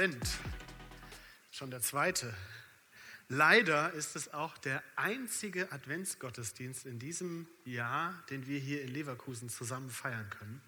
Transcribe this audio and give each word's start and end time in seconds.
Advent, 0.00 0.30
schon 1.50 1.70
der 1.70 1.82
zweite. 1.82 2.32
Leider 3.28 3.92
ist 3.92 4.16
es 4.16 4.32
auch 4.32 4.56
der 4.56 4.82
einzige 4.96 5.70
Adventsgottesdienst 5.72 6.86
in 6.86 6.98
diesem 6.98 7.46
Jahr, 7.66 8.14
den 8.30 8.46
wir 8.46 8.58
hier 8.58 8.80
in 8.80 8.88
Leverkusen 8.88 9.50
zusammen 9.50 9.90
feiern 9.90 10.30
können. 10.30 10.62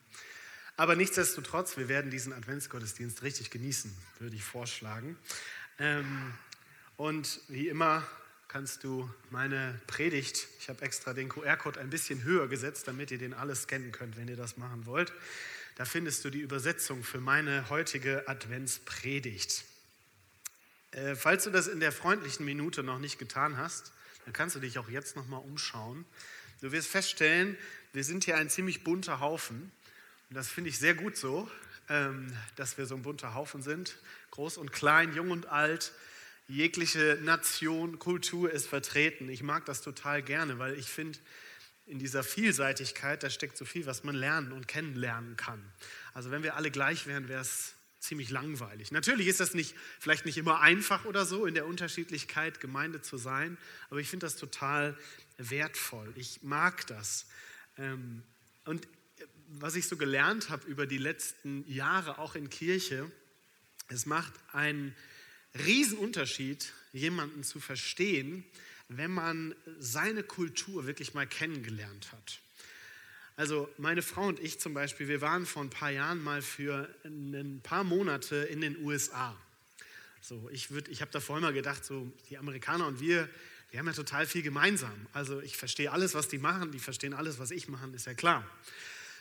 Aber 0.77 0.97
nichtsdestotrotz, 0.97 1.79
wir 1.79 1.89
werden 1.89 2.11
diesen 2.11 2.35
Adventsgottesdienst 2.35 3.23
richtig 3.23 3.49
genießen, 3.49 3.91
würde 4.19 4.37
ich 4.37 4.45
vorschlagen. 4.45 5.17
Ähm, 5.79 6.35
und 6.99 7.41
wie 7.49 7.69
immer 7.69 8.07
kannst 8.49 8.85
du 8.85 9.09
meine 9.31 9.81
Predigt, 9.87 10.47
ich 10.59 10.69
habe 10.69 10.83
extra 10.83 11.15
den 11.15 11.31
QR-Code 11.31 11.81
ein 11.81 11.89
bisschen 11.89 12.23
höher 12.23 12.49
gesetzt, 12.49 12.87
damit 12.87 13.11
ihr 13.11 13.19
den 13.19 13.33
alles 13.33 13.63
scannen 13.63 13.93
könnt, 13.93 14.19
wenn 14.19 14.29
ihr 14.29 14.37
das 14.37 14.59
machen 14.59 14.85
wollt. 14.85 15.11
Da 15.77 15.85
findest 15.87 16.25
du 16.25 16.31
die 16.31 16.41
Übersetzung 16.41 17.03
für 17.03 17.21
meine 17.21 17.71
heutige 17.71 18.29
Adventspredigt. 18.29 19.65
Äh, 20.91 21.17
falls 21.17 21.45
du 21.45 21.51
das 21.51 21.67
in 21.67 21.81
der 21.81 21.93
freundlichen 21.93 22.45
Minute 22.45 22.83
noch 22.83 22.99
nicht 22.99 23.19
getan 23.19 23.57
hast, 23.57 23.93
dann 24.25 24.35
kannst 24.35 24.55
du 24.55 24.61
dich 24.61 24.79
auch 24.79 24.89
jetzt 24.89 25.17
noch 25.17 25.27
mal 25.27 25.39
umschauen. 25.39 26.05
Du 26.61 26.73
wirst 26.73 26.89
feststellen, 26.89 27.57
wir 27.93 28.05
sind 28.05 28.25
hier 28.25 28.37
ein 28.37 28.51
ziemlich 28.51 28.85
bunter 28.85 29.21
Haufen. 29.21 29.73
Und 30.29 30.37
das 30.37 30.49
finde 30.49 30.71
ich 30.71 30.79
sehr 30.79 30.95
gut 30.95 31.17
so, 31.17 31.51
ähm, 31.89 32.33
dass 32.57 32.77
wir 32.79 32.87
so 32.87 32.95
ein 32.95 33.03
bunter 33.03 33.35
Haufen 33.35 33.63
sind. 33.63 33.97
Groß 34.31 34.59
und 34.59 34.73
klein, 34.73 35.15
jung 35.15 35.31
und 35.31 35.47
alt. 35.47 35.93
Jegliche 36.49 37.19
Nation, 37.23 37.99
Kultur 37.99 38.51
ist 38.51 38.67
vertreten. 38.67 39.31
Ich 39.31 39.43
mag 39.43 39.65
das 39.65 39.81
total 39.81 40.23
gerne, 40.23 40.59
weil 40.59 40.79
ich 40.79 40.87
finde, 40.87 41.19
in 41.87 41.99
dieser 41.99 42.23
Vielseitigkeit, 42.23 43.23
da 43.23 43.31
steckt 43.31 43.57
so 43.57 43.65
viel, 43.65 43.87
was 43.87 44.05
man 44.05 44.15
lernen 44.15 44.53
und 44.53 44.69
kennenlernen 44.69 45.37
kann. 45.37 45.63
Also 46.15 46.31
wenn 46.31 46.43
wir 46.43 46.57
alle 46.57 46.71
gleich 46.71 47.07
wären, 47.07 47.29
wäre 47.29 47.43
es 47.43 47.75
ziemlich 47.99 48.31
langweilig. 48.31 48.91
Natürlich 48.91 49.29
ist 49.29 49.41
das 49.41 49.55
nicht, 49.55 49.75
vielleicht 50.01 50.25
nicht 50.25 50.37
immer 50.37 50.61
einfach 50.61 51.05
oder 51.05 51.25
so, 51.25 51.47
in 51.47 51.55
der 51.55 51.67
Unterschiedlichkeit 51.67 52.61
Gemeinde 52.61 53.01
zu 53.01 53.17
sein, 53.17 53.57
aber 53.91 54.01
ich 54.01 54.09
finde 54.09 54.27
das 54.27 54.37
total 54.37 54.97
wertvoll. 55.39 56.13
Ich 56.17 56.43
mag 56.43 56.87
das. 56.89 57.27
Ähm, 57.79 58.23
und 58.65 58.89
was 59.49 59.77
ich 59.77 59.87
so 59.87 59.97
gelernt 59.97 60.51
habe 60.51 60.67
über 60.67 60.87
die 60.87 60.99
letzten 60.99 61.65
Jahre, 61.71 62.19
auch 62.19 62.35
in 62.35 62.51
Kirche, 62.51 63.11
es 63.89 64.07
macht 64.07 64.33
einen 64.53 64.97
Riesenunterschied, 65.55 66.73
jemanden 66.93 67.45
zu 67.45 67.61
verstehen, 67.61 68.45
wenn 68.97 69.11
man 69.11 69.55
seine 69.79 70.23
Kultur 70.23 70.87
wirklich 70.87 71.15
mal 71.15 71.27
kennengelernt 71.27 72.13
hat. 72.13 72.41
Also 73.37 73.69
meine 73.79 74.03
Frau 74.03 74.27
und 74.27 74.39
ich 74.41 74.61
zum 74.61 74.75
Beispiel, 74.75 75.09
wir 75.09 75.21
waren 75.21 75.47
vor 75.47 75.63
ein 75.63 75.71
paar 75.71 75.91
Jahren 75.91 76.23
mal 76.23 76.43
für 76.43 76.89
ein 77.05 77.61
paar 77.63 77.83
Monate 77.83 78.37
in 78.37 78.61
den 78.61 78.79
USA. 78.85 79.37
So, 80.21 80.49
ich 80.53 80.71
ich 80.89 81.01
habe 81.01 81.11
da 81.11 81.21
vorher 81.21 81.41
mal 81.41 81.53
gedacht, 81.53 81.85
so 81.85 82.13
die 82.29 82.39
Amerikaner 82.39 82.87
und 82.87 83.01
wir, 83.01 83.29
wir 83.71 83.79
haben 83.79 83.87
ja 83.87 83.93
total 83.95 84.27
viel 84.27 84.43
gemeinsam. 84.43 85.07
Also 85.13 85.41
ich 85.41 85.57
verstehe 85.57 85.91
alles, 85.91 86.15
was 86.15 86.29
die 86.29 86.39
machen, 86.39 86.71
die 86.73 86.79
verstehen 86.79 87.15
alles, 87.15 87.39
was 87.39 87.51
ich 87.51 87.69
mache, 87.69 87.89
ist 87.89 88.07
ja 88.07 88.15
klar. 88.15 88.49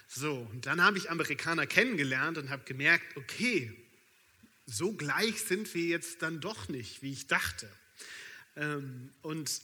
So, 0.08 0.48
und 0.52 0.66
dann 0.66 0.82
habe 0.82 0.98
ich 0.98 1.10
Amerikaner 1.10 1.66
kennengelernt 1.66 2.38
und 2.38 2.50
habe 2.50 2.64
gemerkt, 2.66 3.16
okay, 3.16 3.74
so 4.66 4.92
gleich 4.92 5.42
sind 5.42 5.74
wir 5.74 5.86
jetzt 5.86 6.22
dann 6.22 6.42
doch 6.42 6.68
nicht, 6.68 7.02
wie 7.02 7.14
ich 7.14 7.28
dachte. 7.28 7.70
Ähm, 8.56 9.10
und 9.22 9.62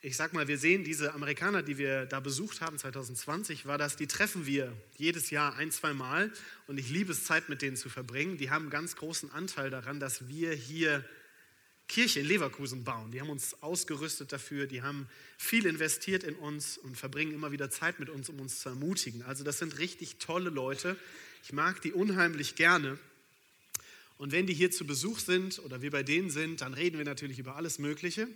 ich 0.00 0.16
sag 0.16 0.32
mal, 0.32 0.46
wir 0.46 0.58
sehen 0.58 0.84
diese 0.84 1.12
Amerikaner, 1.12 1.62
die 1.62 1.76
wir 1.76 2.06
da 2.06 2.20
besucht 2.20 2.60
haben 2.60 2.78
2020, 2.78 3.66
war 3.66 3.78
das, 3.78 3.96
die 3.96 4.06
treffen 4.06 4.46
wir 4.46 4.72
jedes 4.96 5.30
Jahr 5.30 5.56
ein, 5.56 5.72
zwei 5.72 5.92
Mal 5.92 6.32
und 6.68 6.78
ich 6.78 6.88
liebe 6.88 7.10
es, 7.10 7.24
Zeit 7.24 7.48
mit 7.48 7.62
denen 7.62 7.76
zu 7.76 7.88
verbringen. 7.88 8.38
Die 8.38 8.50
haben 8.50 8.62
einen 8.62 8.70
ganz 8.70 8.94
großen 8.94 9.32
Anteil 9.32 9.70
daran, 9.70 9.98
dass 9.98 10.28
wir 10.28 10.52
hier 10.52 11.04
Kirche 11.88 12.20
in 12.20 12.26
Leverkusen 12.26 12.84
bauen. 12.84 13.10
Die 13.10 13.20
haben 13.20 13.30
uns 13.30 13.60
ausgerüstet 13.62 14.32
dafür, 14.32 14.66
die 14.66 14.82
haben 14.82 15.08
viel 15.36 15.66
investiert 15.66 16.22
in 16.22 16.36
uns 16.36 16.78
und 16.78 16.96
verbringen 16.96 17.32
immer 17.32 17.50
wieder 17.50 17.70
Zeit 17.70 17.98
mit 17.98 18.10
uns, 18.10 18.28
um 18.28 18.38
uns 18.40 18.60
zu 18.60 18.68
ermutigen. 18.68 19.22
Also 19.22 19.42
das 19.42 19.58
sind 19.58 19.78
richtig 19.78 20.18
tolle 20.18 20.50
Leute. 20.50 20.96
Ich 21.42 21.52
mag 21.52 21.80
die 21.80 21.92
unheimlich 21.92 22.54
gerne. 22.54 22.98
Und 24.18 24.32
wenn 24.32 24.46
die 24.46 24.54
hier 24.54 24.70
zu 24.70 24.84
Besuch 24.84 25.20
sind 25.20 25.60
oder 25.60 25.80
wir 25.80 25.92
bei 25.92 26.02
denen 26.02 26.28
sind, 26.30 26.60
dann 26.60 26.74
reden 26.74 26.98
wir 26.98 27.04
natürlich 27.04 27.38
über 27.38 27.56
alles 27.56 27.78
Mögliche. 27.78 28.28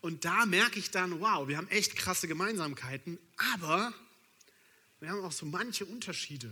Und 0.00 0.24
da 0.24 0.44
merke 0.44 0.78
ich 0.78 0.90
dann, 0.90 1.20
wow, 1.20 1.48
wir 1.48 1.56
haben 1.56 1.68
echt 1.68 1.96
krasse 1.96 2.28
Gemeinsamkeiten, 2.28 3.18
aber 3.56 3.94
wir 5.00 5.08
haben 5.08 5.24
auch 5.24 5.32
so 5.32 5.46
manche 5.46 5.84
Unterschiede. 5.86 6.50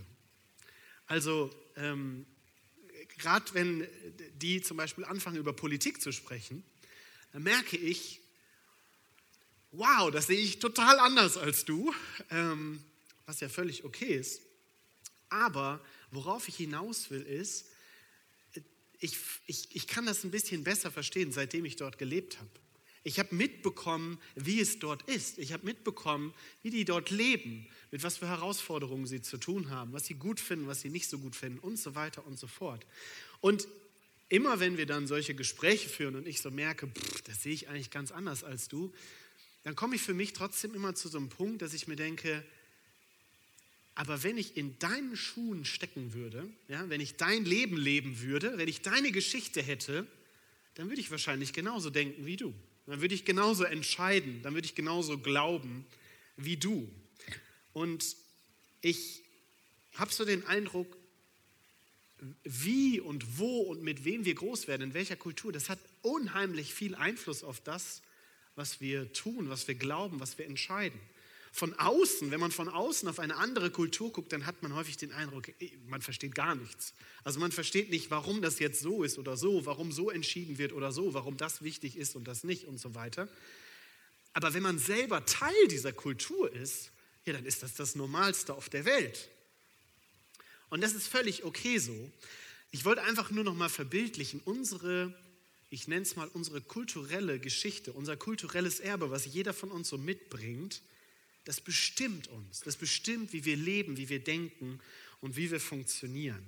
Also 1.07 1.55
ähm, 1.77 2.25
gerade 3.19 3.53
wenn 3.55 3.87
die 4.37 4.63
zum 4.63 4.77
Beispiel 4.77 5.05
anfangen 5.05 5.37
über 5.37 5.53
Politik 5.53 6.01
zu 6.01 6.13
sprechen, 6.13 6.65
dann 7.33 7.43
merke 7.43 7.77
ich, 7.77 8.21
wow, 9.73 10.11
das 10.11 10.29
sehe 10.29 10.39
ich 10.39 10.61
total 10.61 11.01
anders 11.01 11.37
als 11.37 11.65
du, 11.65 11.93
ähm, 12.31 12.83
was 13.27 13.41
ja 13.41 13.49
völlig 13.49 13.85
okay 13.85 14.15
ist. 14.15 14.41
Aber 15.31 15.85
worauf 16.13 16.49
ich 16.49 16.57
hinaus 16.57 17.11
will, 17.11 17.23
ist, 17.23 17.67
ich, 19.05 19.19
ich, 19.47 19.69
ich 19.77 19.87
kann 19.87 20.07
das 20.07 20.25
ein 20.25 20.31
bisschen 20.31 20.65
besser 20.65 20.91
verstehen, 20.91 21.31
seitdem 21.31 21.67
ich 21.67 21.77
dort 21.77 21.99
gelebt 21.99 22.39
habe. 22.39 22.49
Ich 23.03 23.19
habe 23.19 23.35
mitbekommen, 23.35 24.19
wie 24.35 24.61
es 24.61 24.79
dort 24.79 25.03
ist. 25.03 25.39
Ich 25.39 25.53
habe 25.53 25.67
mitbekommen, 25.67 26.33
wie 26.63 26.71
die 26.71 26.87
dort 26.87 27.11
leben, 27.11 27.67
mit 27.91 28.03
was 28.03 28.17
für 28.17 28.27
Herausforderungen 28.27 29.07
sie 29.07 29.21
zu 29.21 29.37
tun 29.37 29.69
haben, 29.69 29.93
was 29.93 30.07
sie 30.07 30.15
gut 30.15 30.41
finden, 30.41 30.69
was 30.69 30.81
sie 30.81 30.89
nicht 30.89 31.11
so 31.11 31.19
gut 31.19 31.37
finden 31.37 31.59
und 31.59 31.79
so 31.79 31.95
weiter 31.95 32.27
und 32.27 32.39
so 32.39 32.47
fort. 32.47 32.87
Und 33.43 33.69
immer 34.31 34.59
wenn 34.59 34.79
wir 34.79 34.87
dann 34.87 35.07
solche 35.07 35.35
Gespräche 35.35 35.91
führen 35.91 36.17
und 36.17 36.27
ich 36.27 36.41
so 36.41 36.51
merke, 36.51 36.87
pff, 36.87 37.21
das 37.23 37.43
sehe 37.43 37.53
ich 37.53 37.69
eigentlich 37.69 37.91
ganz 37.91 38.11
anders 38.11 38.43
als 38.43 38.69
du, 38.69 38.91
dann 39.65 39.77
komme 39.77 39.97
ich 39.97 40.03
für 40.03 40.15
mich 40.15 40.33
trotzdem 40.33 40.73
immer 40.73 40.95
zu 40.95 41.09
so 41.09 41.19
einem 41.19 41.29
Punkt, 41.29 41.61
dass 41.61 41.75
ich 41.75 41.87
mir 41.89 41.97
denke, 41.97 42.43
aber 43.95 44.23
wenn 44.25 44.37
ich 44.37 44.57
in 44.57 44.79
deinen 44.79 45.17
Schuhen 45.17 45.65
stecken 45.65 46.15
würde, 46.15 46.49
ja, 46.69 46.89
wenn 46.89 47.01
ich 47.01 47.17
dein 47.17 47.45
Leben 47.45 47.77
leben 47.77 48.21
würde, 48.21 48.59
wenn 48.59 48.69
ich 48.69 48.83
deine 48.83 49.13
Geschichte 49.13 49.63
hätte, 49.63 50.07
dann 50.75 50.89
würde 50.89 51.01
ich 51.01 51.11
wahrscheinlich 51.11 51.53
genauso 51.53 51.91
denken 51.91 52.27
wie 52.27 52.37
du. 52.37 52.53
Dann 52.87 53.01
würde 53.01 53.15
ich 53.15 53.25
genauso 53.25 53.65
entscheiden, 53.65 54.43
dann 54.43 54.55
würde 54.55 54.67
ich 54.67 54.75
genauso 54.75 55.19
glauben 55.19 55.87
wie 56.37 56.57
du. 56.57 56.89
Und 57.73 58.17
ich 58.81 59.23
habe 59.95 60.13
so 60.13 60.25
den 60.25 60.45
Eindruck, 60.47 60.97
wie 62.43 63.01
und 63.01 63.39
wo 63.39 63.61
und 63.61 63.83
mit 63.83 64.05
wem 64.05 64.25
wir 64.25 64.35
groß 64.35 64.67
werden, 64.67 64.83
in 64.83 64.95
welcher 64.95 65.17
Kultur, 65.17 65.53
das 65.53 65.69
hat 65.69 65.79
unheimlich 66.03 66.75
viel 66.75 66.95
Einfluss 66.95 67.45
auf 67.45 67.61
das, 67.61 68.03
was 68.57 68.81
wir 68.81 69.13
tun, 69.13 69.51
was 69.51 69.69
wir 69.69 69.75
glauben, 69.77 70.21
was 70.21 70.37
wir 70.39 70.47
entscheiden 70.47 70.99
von 71.55 71.73
außen, 71.75 72.33
wenn 72.33 72.41
man 72.41 72.51
von 72.51 72.69
außen 72.69 73.09
auf 73.09 73.21
eine 73.21 73.37
andere 73.37 73.71
Kultur 73.71 74.13
guckt, 74.13 74.33
dann 74.33 74.45
hat 74.45 74.65
man 74.65 74.75
häufig 74.75 74.97
den 74.97 75.13
Eindruck, 75.13 75.53
man 75.87 76.03
versteht 76.03 76.35
gar 76.35 76.57
nichts. 76.57 76.95
Also 77.23 77.39
man 77.39 77.53
versteht 77.53 77.91
nicht, 77.91 78.11
warum 78.11 78.43
das 78.43 78.59
jetzt 78.59 78.81
so 78.81 79.05
ist 79.05 79.19
oder 79.19 79.37
so, 79.37 79.65
warum 79.65 79.93
so 79.93 80.11
entschieden 80.11 80.59
wird 80.59 80.73
oder 80.73 80.91
so, 80.91 81.15
warum 81.15 81.37
das 81.37 81.63
wichtig 81.63 81.97
ist 81.97 82.17
und 82.17 82.27
das 82.27 82.43
nicht 82.43 82.65
und 82.65 82.81
so 82.81 82.97
weiter. 82.97 83.29
Aber 84.33 84.53
wenn 84.53 84.65
man 84.65 84.81
selber 84.81 85.25
Teil 85.27 85.69
dieser 85.71 85.93
Kultur 85.93 86.53
ist, 86.53 86.91
ja, 87.25 87.33
dann 87.33 87.47
ist 87.47 87.63
das 87.63 87.75
das 87.75 87.95
Normalste 87.95 88.53
auf 88.53 88.69
der 88.69 88.85
Welt. 88.85 89.29
Und 90.71 90.81
das 90.81 90.93
ist 90.93 91.07
völlig 91.07 91.45
okay 91.45 91.79
so. 91.79 92.11
Ich 92.73 92.85
wollte 92.85 93.03
einfach 93.03 93.31
nur 93.31 93.45
noch 93.45 93.55
mal 93.55 93.69
verbildlichen, 93.69 94.41
unsere, 94.45 95.15
ich 95.71 95.87
nenne 95.87 96.03
es 96.03 96.17
mal 96.17 96.29
unsere 96.33 96.61
kulturelle 96.61 97.39
Geschichte, 97.39 97.93
unser 97.93 98.17
kulturelles 98.17 98.81
Erbe, 98.81 99.13
was 99.13 99.25
jeder 99.25 99.55
von 99.55 99.71
uns 99.71 99.89
so 99.89 99.99
mitbringt, 99.99 100.83
das 101.45 101.61
bestimmt 101.61 102.29
uns. 102.29 102.61
Das 102.61 102.77
bestimmt, 102.77 103.33
wie 103.33 103.45
wir 103.45 103.57
leben, 103.57 103.97
wie 103.97 104.09
wir 104.09 104.21
denken 104.21 104.81
und 105.21 105.37
wie 105.37 105.51
wir 105.51 105.61
funktionieren. 105.61 106.43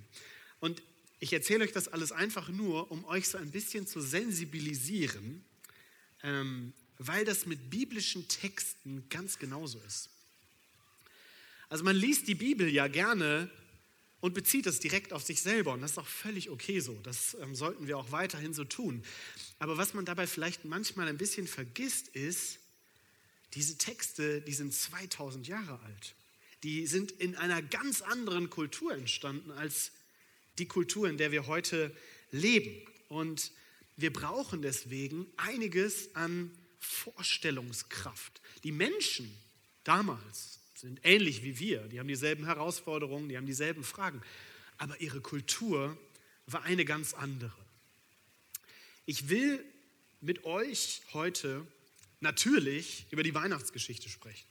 Und 0.61 0.83
ich 1.21 1.33
erzähle 1.33 1.65
euch 1.65 1.73
das 1.73 1.89
alles 1.89 2.13
einfach 2.13 2.49
nur, 2.49 2.91
um 2.91 3.05
euch 3.07 3.29
so 3.29 3.39
ein 3.39 3.51
bisschen 3.51 3.87
zu 3.87 4.01
sensibilisieren, 4.01 5.45
ähm, 6.23 6.73
weil 6.99 7.25
das 7.25 7.47
mit 7.47 7.71
biblischen 7.71 8.27
Texten 8.29 9.05
ganz 9.09 9.39
genauso 9.39 9.79
ist. 9.81 10.11
Also 11.69 11.85
man 11.85 11.97
liest 11.97 12.29
die 12.29 12.35
Bibel 12.35 12.69
ja 12.69 12.87
gerne 12.87 13.51
und 14.21 14.35
bezieht 14.35 14.67
das 14.67 14.79
direkt 14.79 15.13
auf 15.13 15.23
sich 15.23 15.43
selber 15.43 15.73
und 15.73 15.83
das 15.83 15.93
ist 15.93 15.99
auch 15.99 16.07
völlig 16.07 16.51
okay 16.51 16.81
so. 16.81 16.99
Das 17.03 17.37
ähm, 17.41 17.55
sollten 17.55 17.87
wir 17.87 17.99
auch 17.99 18.13
weiterhin 18.13 18.55
so 18.55 18.65
tun. 18.65 19.03
Aber 19.59 19.77
was 19.77 19.95
man 19.95 20.05
dabei 20.05 20.27
vielleicht 20.27 20.65
manchmal 20.65 21.09
ein 21.09 21.19
bisschen 21.19 21.47
vergisst, 21.47 22.09
ist, 22.09 22.59
diese 23.57 23.79
Texte, 23.79 24.43
die 24.43 24.53
sind 24.53 24.73
2000 24.73 25.49
Jahre 25.49 25.81
alt. 25.81 26.15
Die 26.63 26.87
sind 26.87 27.11
in 27.11 27.35
einer 27.37 27.63
ganz 27.63 28.03
anderen 28.03 28.51
Kultur 28.51 28.93
entstanden 28.93 29.51
als 29.51 29.93
die 30.59 30.67
Kultur, 30.67 31.09
in 31.09 31.17
der 31.17 31.33
wir 31.33 31.47
heute 31.47 31.95
leben. 32.31 32.87
Und 33.09 33.51
wir 33.97 34.13
brauchen 34.13 34.63
deswegen 34.63 35.27
einiges 35.37 36.15
an 36.15 36.51
Vorstellungskraft. 36.79 38.41
Die 38.63 38.73
Menschen 38.73 39.35
damals 39.85 40.59
sind 40.75 41.01
ähnlich 41.03 41.43
wie 41.43 41.59
wir. 41.59 41.81
Die 41.89 41.99
haben 41.99 42.09
dieselben 42.09 42.45
Herausforderungen, 42.45 43.29
die 43.29 43.39
haben 43.39 43.47
dieselben 43.47 43.85
Fragen. 43.85 44.21
Aber 44.77 45.01
ihre 45.01 45.23
Kultur 45.23 45.97
war 46.47 46.63
eine 46.65 46.85
ganz 46.85 47.15
andere. 47.15 47.57
Ich 49.07 49.31
will 49.31 49.65
mit 50.21 50.45
euch 50.45 51.01
heute 51.13 51.67
natürlich 52.21 53.07
über 53.11 53.23
die 53.23 53.35
Weihnachtsgeschichte 53.35 54.09
sprechen. 54.09 54.47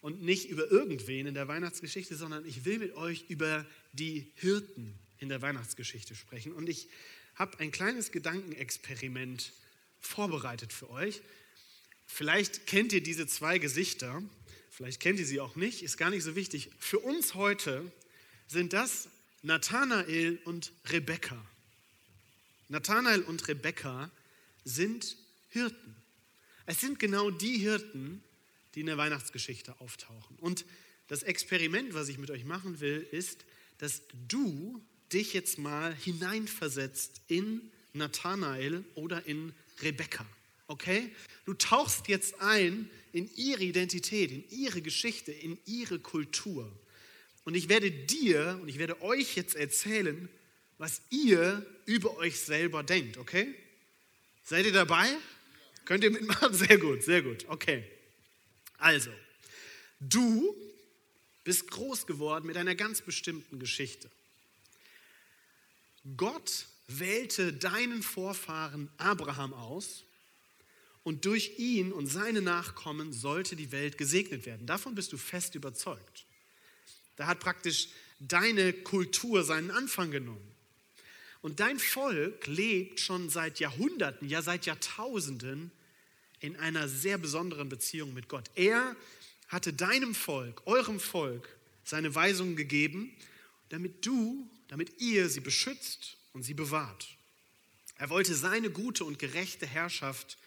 Und 0.00 0.22
nicht 0.22 0.48
über 0.48 0.70
irgendwen 0.70 1.26
in 1.26 1.34
der 1.34 1.48
Weihnachtsgeschichte, 1.48 2.16
sondern 2.16 2.44
ich 2.46 2.64
will 2.64 2.78
mit 2.78 2.94
euch 2.94 3.24
über 3.28 3.66
die 3.92 4.30
Hirten 4.36 4.98
in 5.18 5.28
der 5.28 5.42
Weihnachtsgeschichte 5.42 6.14
sprechen. 6.14 6.52
Und 6.52 6.68
ich 6.68 6.88
habe 7.34 7.58
ein 7.58 7.70
kleines 7.70 8.12
Gedankenexperiment 8.12 9.52
vorbereitet 10.00 10.72
für 10.72 10.90
euch. 10.90 11.22
Vielleicht 12.06 12.66
kennt 12.66 12.92
ihr 12.92 13.02
diese 13.02 13.26
zwei 13.26 13.58
Gesichter, 13.58 14.22
vielleicht 14.70 15.00
kennt 15.00 15.18
ihr 15.18 15.26
sie 15.26 15.40
auch 15.40 15.56
nicht, 15.56 15.82
ist 15.82 15.96
gar 15.96 16.10
nicht 16.10 16.22
so 16.22 16.36
wichtig. 16.36 16.70
Für 16.78 17.00
uns 17.00 17.34
heute 17.34 17.90
sind 18.46 18.72
das 18.72 19.08
Nathanael 19.42 20.38
und 20.44 20.72
Rebekka. 20.86 21.44
Nathanael 22.68 23.22
und 23.22 23.46
Rebekka 23.48 24.10
sind 24.64 25.16
Hirten. 25.50 25.96
Es 26.66 26.80
sind 26.80 26.98
genau 26.98 27.30
die 27.30 27.58
Hirten, 27.58 28.22
die 28.74 28.80
in 28.80 28.86
der 28.86 28.98
Weihnachtsgeschichte 28.98 29.80
auftauchen. 29.80 30.36
Und 30.40 30.64
das 31.08 31.22
Experiment, 31.22 31.94
was 31.94 32.08
ich 32.08 32.18
mit 32.18 32.30
euch 32.30 32.44
machen 32.44 32.80
will, 32.80 33.06
ist, 33.12 33.44
dass 33.78 34.02
du 34.28 34.82
dich 35.12 35.32
jetzt 35.32 35.58
mal 35.58 35.94
hineinversetzt 35.94 37.20
in 37.28 37.70
Nathanael 37.92 38.84
oder 38.94 39.24
in 39.26 39.54
Rebekka. 39.80 40.26
Okay? 40.66 41.10
Du 41.44 41.54
tauchst 41.54 42.08
jetzt 42.08 42.40
ein 42.40 42.90
in 43.12 43.30
ihre 43.36 43.62
Identität, 43.62 44.30
in 44.32 44.44
ihre 44.50 44.82
Geschichte, 44.82 45.32
in 45.32 45.58
ihre 45.64 45.98
Kultur. 45.98 46.70
Und 47.44 47.54
ich 47.54 47.68
werde 47.68 47.90
dir 47.90 48.58
und 48.60 48.68
ich 48.68 48.78
werde 48.78 49.00
euch 49.02 49.36
jetzt 49.36 49.54
erzählen, 49.54 50.28
was 50.78 51.00
ihr 51.10 51.64
über 51.86 52.16
euch 52.16 52.40
selber 52.40 52.82
denkt, 52.82 53.16
okay? 53.16 53.54
Seid 54.44 54.66
ihr 54.66 54.72
dabei? 54.72 55.16
Könnt 55.86 56.04
ihr 56.04 56.10
mitmachen? 56.10 56.52
Sehr 56.52 56.78
gut, 56.78 57.02
sehr 57.02 57.22
gut, 57.22 57.46
okay. 57.48 57.84
Also, 58.76 59.10
du 60.00 60.54
bist 61.44 61.70
groß 61.70 62.06
geworden 62.06 62.46
mit 62.46 62.56
einer 62.56 62.74
ganz 62.74 63.00
bestimmten 63.00 63.58
Geschichte. 63.58 64.10
Gott 66.16 66.66
wählte 66.88 67.52
deinen 67.52 68.02
Vorfahren 68.02 68.90
Abraham 68.98 69.54
aus 69.54 70.04
und 71.04 71.24
durch 71.24 71.58
ihn 71.58 71.92
und 71.92 72.08
seine 72.08 72.42
Nachkommen 72.42 73.12
sollte 73.12 73.54
die 73.54 73.70
Welt 73.70 73.96
gesegnet 73.96 74.44
werden. 74.44 74.66
Davon 74.66 74.96
bist 74.96 75.12
du 75.12 75.16
fest 75.16 75.54
überzeugt. 75.54 76.26
Da 77.14 77.28
hat 77.28 77.38
praktisch 77.38 77.88
deine 78.18 78.72
Kultur 78.72 79.44
seinen 79.44 79.70
Anfang 79.70 80.10
genommen. 80.10 80.52
Und 81.42 81.60
dein 81.60 81.78
Volk 81.78 82.48
lebt 82.48 82.98
schon 82.98 83.30
seit 83.30 83.60
Jahrhunderten, 83.60 84.28
ja 84.28 84.42
seit 84.42 84.66
Jahrtausenden 84.66 85.70
in 86.46 86.56
einer 86.56 86.88
sehr 86.88 87.18
besonderen 87.18 87.68
Beziehung 87.68 88.14
mit 88.14 88.28
Gott. 88.28 88.50
Er 88.54 88.94
hatte 89.48 89.72
deinem 89.72 90.14
Volk, 90.14 90.62
eurem 90.66 91.00
Volk, 91.00 91.48
seine 91.84 92.14
Weisungen 92.14 92.56
gegeben, 92.56 93.14
damit 93.68 94.06
du, 94.06 94.48
damit 94.68 95.00
ihr 95.00 95.28
sie 95.28 95.40
beschützt 95.40 96.16
und 96.32 96.44
sie 96.44 96.54
bewahrt. 96.54 97.08
Er 97.96 98.10
wollte 98.10 98.34
seine 98.34 98.70
gute 98.70 99.04
und 99.04 99.18
gerechte 99.18 99.66
Herrschaft 99.66 100.38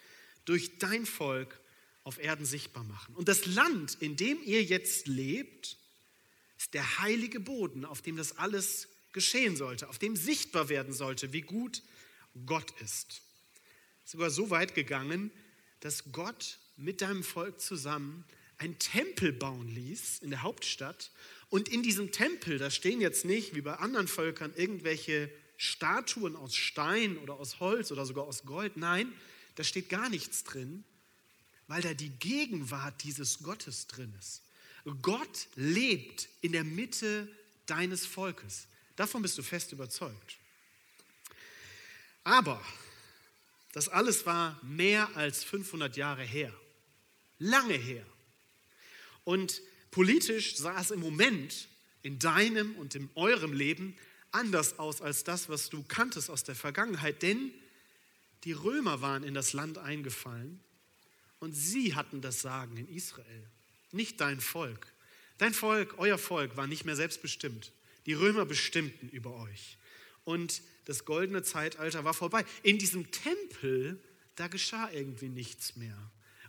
durch 0.46 0.78
dein 0.80 1.06
Volk 1.06 1.60
auf 2.04 2.18
Erden 2.18 2.46
sichtbar 2.46 2.84
machen. 2.86 3.16
Und 3.16 3.28
das 3.28 3.46
Land, 3.46 3.98
in 4.00 4.16
dem 4.16 4.42
ihr 4.44 4.64
jetzt 4.64 5.08
lebt, 5.08 5.78
ist 6.58 6.74
der 6.74 7.00
heilige 7.00 7.40
Boden, 7.40 7.84
auf 7.84 8.02
dem 8.02 8.16
das 8.16 8.38
alles 8.38 8.88
geschehen 9.12 9.58
sollte, 9.58 9.90
auf 9.90 10.00
dem 10.00 10.16
sichtbar 10.16 10.70
werden 10.70 10.94
sollte, 10.94 11.34
wie 11.34 11.42
gut 11.42 11.84
Gott 12.46 12.72
ist. 12.80 13.22
Sogar 14.06 14.30
so 14.30 14.50
weit 14.50 14.76
gegangen, 14.76 15.32
dass 15.80 16.12
Gott 16.12 16.60
mit 16.78 17.02
deinem 17.02 17.24
Volk 17.24 17.60
zusammen 17.60 18.26
einen 18.58 18.78
Tempel 18.78 19.32
bauen 19.32 19.68
ließ 19.68 20.20
in 20.20 20.30
der 20.30 20.44
Hauptstadt. 20.44 21.12
Und 21.50 21.70
in 21.70 21.82
diesem 21.82 22.12
Tempel, 22.12 22.58
da 22.58 22.70
stehen 22.70 23.02
jetzt 23.02 23.26
nicht 23.26 23.56
wie 23.56 23.62
bei 23.62 23.76
anderen 23.76 24.08
Völkern 24.08 24.54
irgendwelche 24.56 25.32
Statuen 25.58 26.36
aus 26.36 26.56
Stein 26.56 27.18
oder 27.18 27.36
aus 27.36 27.60
Holz 27.60 27.92
oder 27.92 28.06
sogar 28.06 28.26
aus 28.26 28.44
Gold. 28.44 28.78
Nein, 28.78 29.12
da 29.56 29.64
steht 29.64 29.90
gar 29.90 30.10
nichts 30.10 30.44
drin, 30.44 30.84
weil 31.68 31.82
da 31.82 31.94
die 31.94 32.10
Gegenwart 32.10 33.04
dieses 33.04 33.40
Gottes 33.40 33.88
drin 33.88 34.14
ist. 34.20 34.42
Gott 35.02 35.48
lebt 35.56 36.30
in 36.42 36.52
der 36.52 36.64
Mitte 36.64 37.28
deines 37.66 38.06
Volkes. 38.06 38.68
Davon 38.96 39.22
bist 39.22 39.38
du 39.38 39.44
fest 39.44 39.72
überzeugt. 39.72 40.38
Aber 42.24 42.62
das 43.72 43.88
alles 43.88 44.26
war 44.26 44.60
mehr 44.64 45.16
als 45.16 45.44
500 45.44 45.96
Jahre 45.98 46.24
her. 46.24 46.54
Lange 47.38 47.76
her. 47.76 48.06
Und 49.24 49.62
politisch 49.92 50.56
sah 50.58 50.80
es 50.80 50.92
im 50.92 51.00
Moment 51.00 51.68
in 52.02 52.20
deinem 52.20 52.76
und 52.76 52.96
in 52.96 53.10
eurem 53.16 53.54
Leben 53.54 53.96
anders 54.32 54.80
aus 54.80 55.02
als 55.02 55.24
das, 55.24 55.50
was 55.50 55.70
du 55.70 55.84
kanntest 55.84 56.30
aus 56.30 56.44
der 56.44 56.56
Vergangenheit, 56.56 57.22
denn 57.22 57.52
die 58.44 58.54
Römer 58.54 59.02
waren 59.02 59.24
in 59.24 59.34
das 59.34 59.54
Land 59.54 59.78
eingefallen 59.78 60.60
und 61.40 61.54
sie 61.54 61.96
hatten 61.96 62.22
das 62.22 62.42
Sagen 62.42 62.78
in 62.78 62.88
Israel, 62.88 63.50
nicht 63.92 64.20
dein 64.22 64.40
Volk. 64.40 64.88
Dein 65.38 65.54
Volk, 65.54 65.96
euer 65.98 66.18
Volk 66.18 66.58
war 66.58 66.68
nicht 66.68 66.86
mehr 66.86 66.96
selbstbestimmt. 66.96 67.72
Die 68.06 68.14
Römer 68.14 68.46
bestimmten 68.46 69.10
über 69.10 69.36
euch. 69.36 69.78
Und 70.26 70.62
das 70.86 71.06
goldene 71.06 71.44
Zeitalter 71.44 72.04
war 72.04 72.14
vorbei. 72.14 72.46
In 72.64 72.78
diesem 72.78 73.12
Tempel, 73.12 74.02
da 74.36 74.48
geschah 74.48 74.90
irgendwie 74.92 75.30
nichts 75.30 75.76
mehr. 75.76 75.98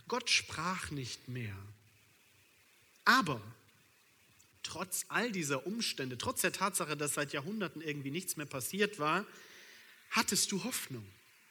Gott 0.07 0.29
sprach 0.29 0.91
nicht 0.91 1.27
mehr. 1.27 1.55
Aber 3.05 3.41
trotz 4.63 5.05
all 5.09 5.31
dieser 5.31 5.65
Umstände, 5.65 6.17
trotz 6.17 6.41
der 6.41 6.53
Tatsache, 6.53 6.95
dass 6.97 7.13
seit 7.13 7.33
Jahrhunderten 7.33 7.81
irgendwie 7.81 8.11
nichts 8.11 8.37
mehr 8.37 8.45
passiert 8.45 8.99
war, 8.99 9.25
hattest 10.09 10.51
du 10.51 10.63
Hoffnung. 10.63 11.05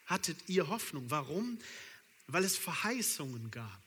Hattet 0.06 0.36
ihr 0.48 0.68
Hoffnung. 0.68 1.10
Warum? 1.10 1.58
Weil 2.26 2.44
es 2.44 2.56
Verheißungen 2.56 3.50
gab. 3.50 3.82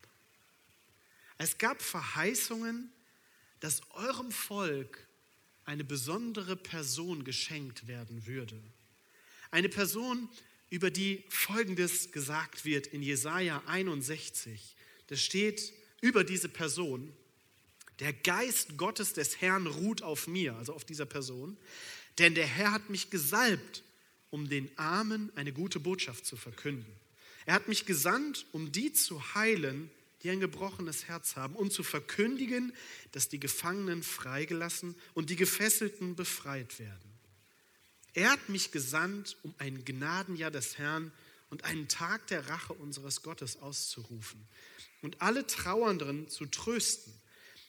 Es 1.37 1.57
gab 1.57 1.81
Verheißungen, 1.81 2.91
dass 3.59 3.81
eurem 3.91 4.31
Volk 4.31 5.05
eine 5.65 5.83
besondere 5.83 6.55
Person 6.55 7.23
geschenkt 7.23 7.87
werden 7.87 8.25
würde. 8.25 8.61
Eine 9.53 9.69
Person, 9.69 10.29
über 10.71 10.89
die 10.89 11.23
Folgendes 11.29 12.11
gesagt 12.11 12.65
wird 12.65 12.87
in 12.87 13.03
Jesaja 13.03 13.61
61. 13.67 14.75
Da 15.05 15.15
steht 15.15 15.71
über 16.01 16.23
diese 16.23 16.49
Person, 16.49 17.13
der 17.99 18.13
Geist 18.13 18.77
Gottes 18.77 19.13
des 19.13 19.41
Herrn 19.41 19.67
ruht 19.67 20.01
auf 20.01 20.25
mir, 20.25 20.55
also 20.55 20.73
auf 20.73 20.85
dieser 20.85 21.05
Person, 21.05 21.55
denn 22.17 22.33
der 22.33 22.47
Herr 22.47 22.71
hat 22.71 22.89
mich 22.89 23.11
gesalbt, 23.11 23.83
um 24.31 24.49
den 24.49 24.75
Armen 24.75 25.31
eine 25.35 25.53
gute 25.53 25.79
Botschaft 25.79 26.25
zu 26.25 26.35
verkünden. 26.35 26.91
Er 27.45 27.53
hat 27.53 27.67
mich 27.67 27.85
gesandt, 27.85 28.47
um 28.53 28.71
die 28.71 28.91
zu 28.91 29.35
heilen, 29.35 29.91
die 30.23 30.31
ein 30.31 30.39
gebrochenes 30.39 31.07
Herz 31.07 31.35
haben, 31.35 31.55
um 31.55 31.69
zu 31.69 31.83
verkündigen, 31.83 32.73
dass 33.11 33.29
die 33.29 33.39
Gefangenen 33.39 34.01
freigelassen 34.01 34.95
und 35.13 35.29
die 35.29 35.35
Gefesselten 35.35 36.15
befreit 36.15 36.79
werden. 36.79 37.12
Er 38.13 38.31
hat 38.31 38.49
mich 38.49 38.71
gesandt, 38.71 39.37
um 39.43 39.53
ein 39.57 39.85
Gnadenjahr 39.85 40.51
des 40.51 40.77
Herrn 40.77 41.11
und 41.49 41.63
einen 41.63 41.87
Tag 41.87 42.27
der 42.27 42.47
Rache 42.49 42.73
unseres 42.73 43.21
Gottes 43.21 43.61
auszurufen 43.61 44.47
und 45.01 45.21
alle 45.21 45.45
Trauernden 45.47 46.29
zu 46.29 46.45
trösten 46.45 47.13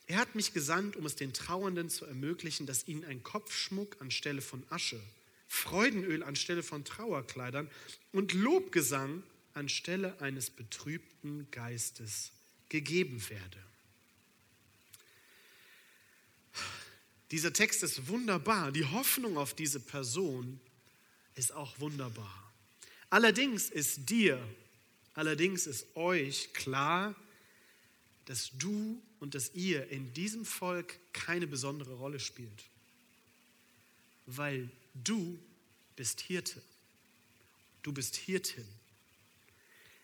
er 0.07 0.19
hat 0.19 0.35
mich 0.35 0.53
gesandt, 0.53 0.97
um 0.97 1.07
es 1.07 1.17
den 1.17 1.33
Trauernden 1.33 1.89
zu 1.89 2.05
ermöglichen, 2.05 2.67
dass 2.67 2.87
ihnen 2.87 3.05
ein 3.05 3.23
Kopfschmuck 3.23 4.01
anstelle 4.01 4.43
von 4.43 4.63
Asche, 4.69 5.01
Freudenöl 5.49 6.23
anstelle 6.23 6.63
von 6.63 6.85
Trauerkleidern 6.85 7.71
und 8.13 8.35
Lobgesang 8.35 9.23
anstelle 9.55 10.21
eines 10.21 10.51
betrübten 10.51 11.51
Geistes 11.51 12.33
gegeben 12.69 13.23
werde. 13.31 13.59
Dieser 17.35 17.53
Text 17.53 17.83
ist 17.83 18.07
wunderbar. 18.07 18.71
Die 18.71 18.85
Hoffnung 18.85 19.39
auf 19.39 19.55
diese 19.55 19.81
Person 19.81 20.61
ist 21.35 21.51
auch 21.51 21.81
wunderbar. 21.81 22.55
Allerdings 23.11 23.71
ist 23.71 24.09
dir, 24.09 24.41
allerdings 25.15 25.67
ist 25.67 25.97
euch 25.97 26.53
klar, 26.53 27.13
dass 28.27 28.53
du 28.57 29.03
und 29.19 29.35
dass 29.35 29.53
ihr 29.53 29.89
in 29.89 30.13
diesem 30.13 30.45
Volk 30.45 30.97
keine 31.13 31.49
besondere 31.49 31.95
Rolle 31.95 32.21
spielt. 32.21 32.67
Weil 34.27 34.71
du 34.95 35.37
bist 35.97 36.21
Hirte. 36.21 36.63
Du 37.83 37.93
bist 37.93 38.15
Hirtin. 38.15 38.65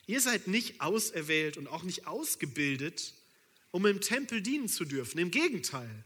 Ihr 0.09 0.21
seid 0.21 0.49
nicht 0.49 0.81
auserwählt 0.81 1.59
und 1.59 1.69
auch 1.69 1.85
nicht 1.85 2.09
ausgebildet, 2.09 3.15
um 3.71 3.87
im 3.87 4.01
Tempel 4.01 4.43
dienen 4.43 4.69
zu 4.69 4.85
dürfen. 4.85 5.21
Im 5.21 5.31
Gegenteil, 5.31 6.03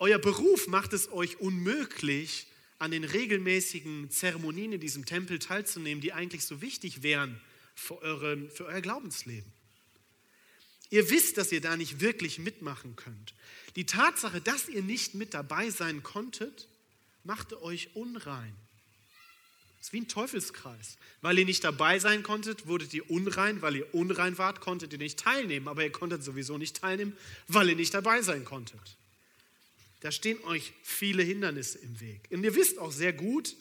euer 0.00 0.18
Beruf 0.18 0.66
macht 0.66 0.92
es 0.92 1.12
euch 1.12 1.38
unmöglich, 1.40 2.46
an 2.78 2.90
den 2.90 3.04
regelmäßigen 3.04 4.10
Zeremonien 4.10 4.72
in 4.72 4.80
diesem 4.80 5.04
Tempel 5.04 5.38
teilzunehmen, 5.38 6.00
die 6.00 6.14
eigentlich 6.14 6.44
so 6.46 6.62
wichtig 6.62 7.02
wären 7.02 7.38
für, 7.74 8.00
euren, 8.00 8.50
für 8.50 8.64
euer 8.64 8.80
Glaubensleben. 8.80 9.52
Ihr 10.88 11.10
wisst, 11.10 11.36
dass 11.36 11.52
ihr 11.52 11.60
da 11.60 11.76
nicht 11.76 12.00
wirklich 12.00 12.38
mitmachen 12.38 12.96
könnt. 12.96 13.34
Die 13.76 13.84
Tatsache, 13.84 14.40
dass 14.40 14.68
ihr 14.70 14.82
nicht 14.82 15.14
mit 15.14 15.34
dabei 15.34 15.68
sein 15.68 16.02
konntet, 16.02 16.68
machte 17.22 17.62
euch 17.62 17.90
unrein. 17.94 18.56
Das 19.76 19.88
ist 19.88 19.92
wie 19.92 20.00
ein 20.00 20.08
Teufelskreis. 20.08 20.96
Weil 21.20 21.38
ihr 21.38 21.44
nicht 21.44 21.62
dabei 21.62 21.98
sein 21.98 22.22
konntet, 22.22 22.66
wurdet 22.66 22.92
ihr 22.94 23.08
unrein. 23.10 23.62
Weil 23.62 23.76
ihr 23.76 23.94
unrein 23.94 24.36
wart, 24.38 24.60
konntet 24.60 24.92
ihr 24.92 24.98
nicht 24.98 25.18
teilnehmen. 25.18 25.68
Aber 25.68 25.84
ihr 25.84 25.92
konntet 25.92 26.24
sowieso 26.24 26.58
nicht 26.58 26.76
teilnehmen, 26.76 27.16
weil 27.46 27.68
ihr 27.68 27.76
nicht 27.76 27.94
dabei 27.94 28.22
sein 28.22 28.44
konntet. 28.44 28.96
Da 30.00 30.10
stehen 30.10 30.42
euch 30.44 30.72
viele 30.82 31.22
Hindernisse 31.22 31.78
im 31.78 32.00
Weg. 32.00 32.28
Und 32.30 32.42
ihr 32.42 32.54
wisst 32.54 32.78
auch 32.78 32.92
sehr 32.92 33.12
gut, 33.12 33.54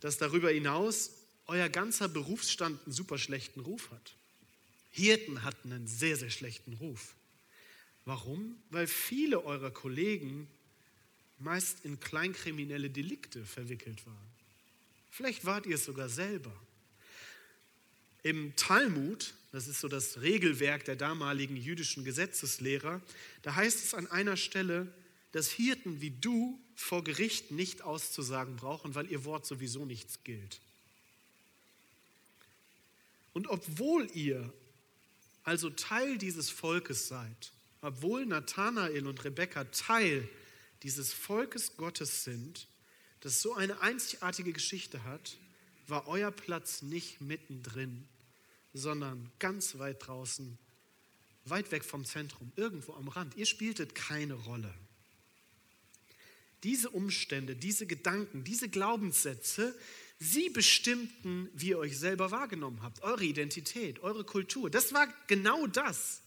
dass 0.00 0.18
darüber 0.18 0.50
hinaus 0.50 1.12
euer 1.46 1.68
ganzer 1.68 2.08
Berufsstand 2.08 2.82
einen 2.84 2.92
super 2.92 3.18
schlechten 3.18 3.60
Ruf 3.60 3.90
hat. 3.90 4.14
Hirten 4.90 5.42
hatten 5.42 5.72
einen 5.72 5.86
sehr, 5.86 6.16
sehr 6.16 6.30
schlechten 6.30 6.74
Ruf. 6.74 7.14
Warum? 8.04 8.56
Weil 8.70 8.86
viele 8.86 9.44
eurer 9.44 9.70
Kollegen 9.70 10.48
meist 11.38 11.84
in 11.84 12.00
kleinkriminelle 12.00 12.90
Delikte 12.90 13.44
verwickelt 13.44 14.06
waren. 14.06 14.30
Vielleicht 15.10 15.44
wart 15.44 15.66
ihr 15.66 15.76
es 15.76 15.84
sogar 15.84 16.08
selber. 16.08 16.52
Im 18.22 18.54
Talmud, 18.56 19.34
das 19.52 19.68
ist 19.68 19.80
so 19.80 19.88
das 19.88 20.20
Regelwerk 20.20 20.84
der 20.84 20.96
damaligen 20.96 21.56
jüdischen 21.56 22.04
Gesetzeslehrer, 22.04 23.00
da 23.42 23.54
heißt 23.54 23.84
es 23.84 23.94
an 23.94 24.06
einer 24.08 24.36
Stelle, 24.36 24.92
dass 25.36 25.50
Hirten 25.50 26.00
wie 26.00 26.12
du 26.12 26.58
vor 26.74 27.04
Gericht 27.04 27.50
nicht 27.50 27.82
auszusagen 27.82 28.56
brauchen, 28.56 28.94
weil 28.94 29.10
ihr 29.10 29.26
Wort 29.26 29.44
sowieso 29.44 29.84
nichts 29.84 30.24
gilt. 30.24 30.62
Und 33.34 33.46
obwohl 33.46 34.08
ihr 34.14 34.50
also 35.44 35.68
Teil 35.68 36.16
dieses 36.16 36.48
Volkes 36.48 37.08
seid, 37.08 37.52
obwohl 37.82 38.24
Nathanael 38.24 39.06
und 39.06 39.22
Rebekka 39.26 39.64
Teil 39.64 40.26
dieses 40.82 41.12
Volkes 41.12 41.76
Gottes 41.76 42.24
sind, 42.24 42.66
das 43.20 43.42
so 43.42 43.52
eine 43.52 43.82
einzigartige 43.82 44.54
Geschichte 44.54 45.04
hat, 45.04 45.36
war 45.86 46.08
euer 46.08 46.30
Platz 46.30 46.80
nicht 46.80 47.20
mittendrin, 47.20 48.08
sondern 48.72 49.30
ganz 49.38 49.76
weit 49.76 50.06
draußen, 50.06 50.56
weit 51.44 51.70
weg 51.72 51.84
vom 51.84 52.06
Zentrum, 52.06 52.52
irgendwo 52.56 52.94
am 52.94 53.08
Rand. 53.08 53.36
Ihr 53.36 53.44
spieltet 53.44 53.94
keine 53.94 54.32
Rolle. 54.32 54.72
Diese 56.62 56.90
Umstände, 56.90 57.54
diese 57.54 57.86
Gedanken, 57.86 58.44
diese 58.44 58.68
Glaubenssätze, 58.68 59.74
sie 60.18 60.48
bestimmten, 60.48 61.48
wie 61.54 61.70
ihr 61.70 61.78
euch 61.78 61.98
selber 61.98 62.30
wahrgenommen 62.30 62.82
habt, 62.82 63.02
eure 63.02 63.24
Identität, 63.24 64.00
eure 64.00 64.24
Kultur. 64.24 64.70
Das 64.70 64.92
war 64.92 65.06
genau 65.26 65.66
das. 65.66 66.22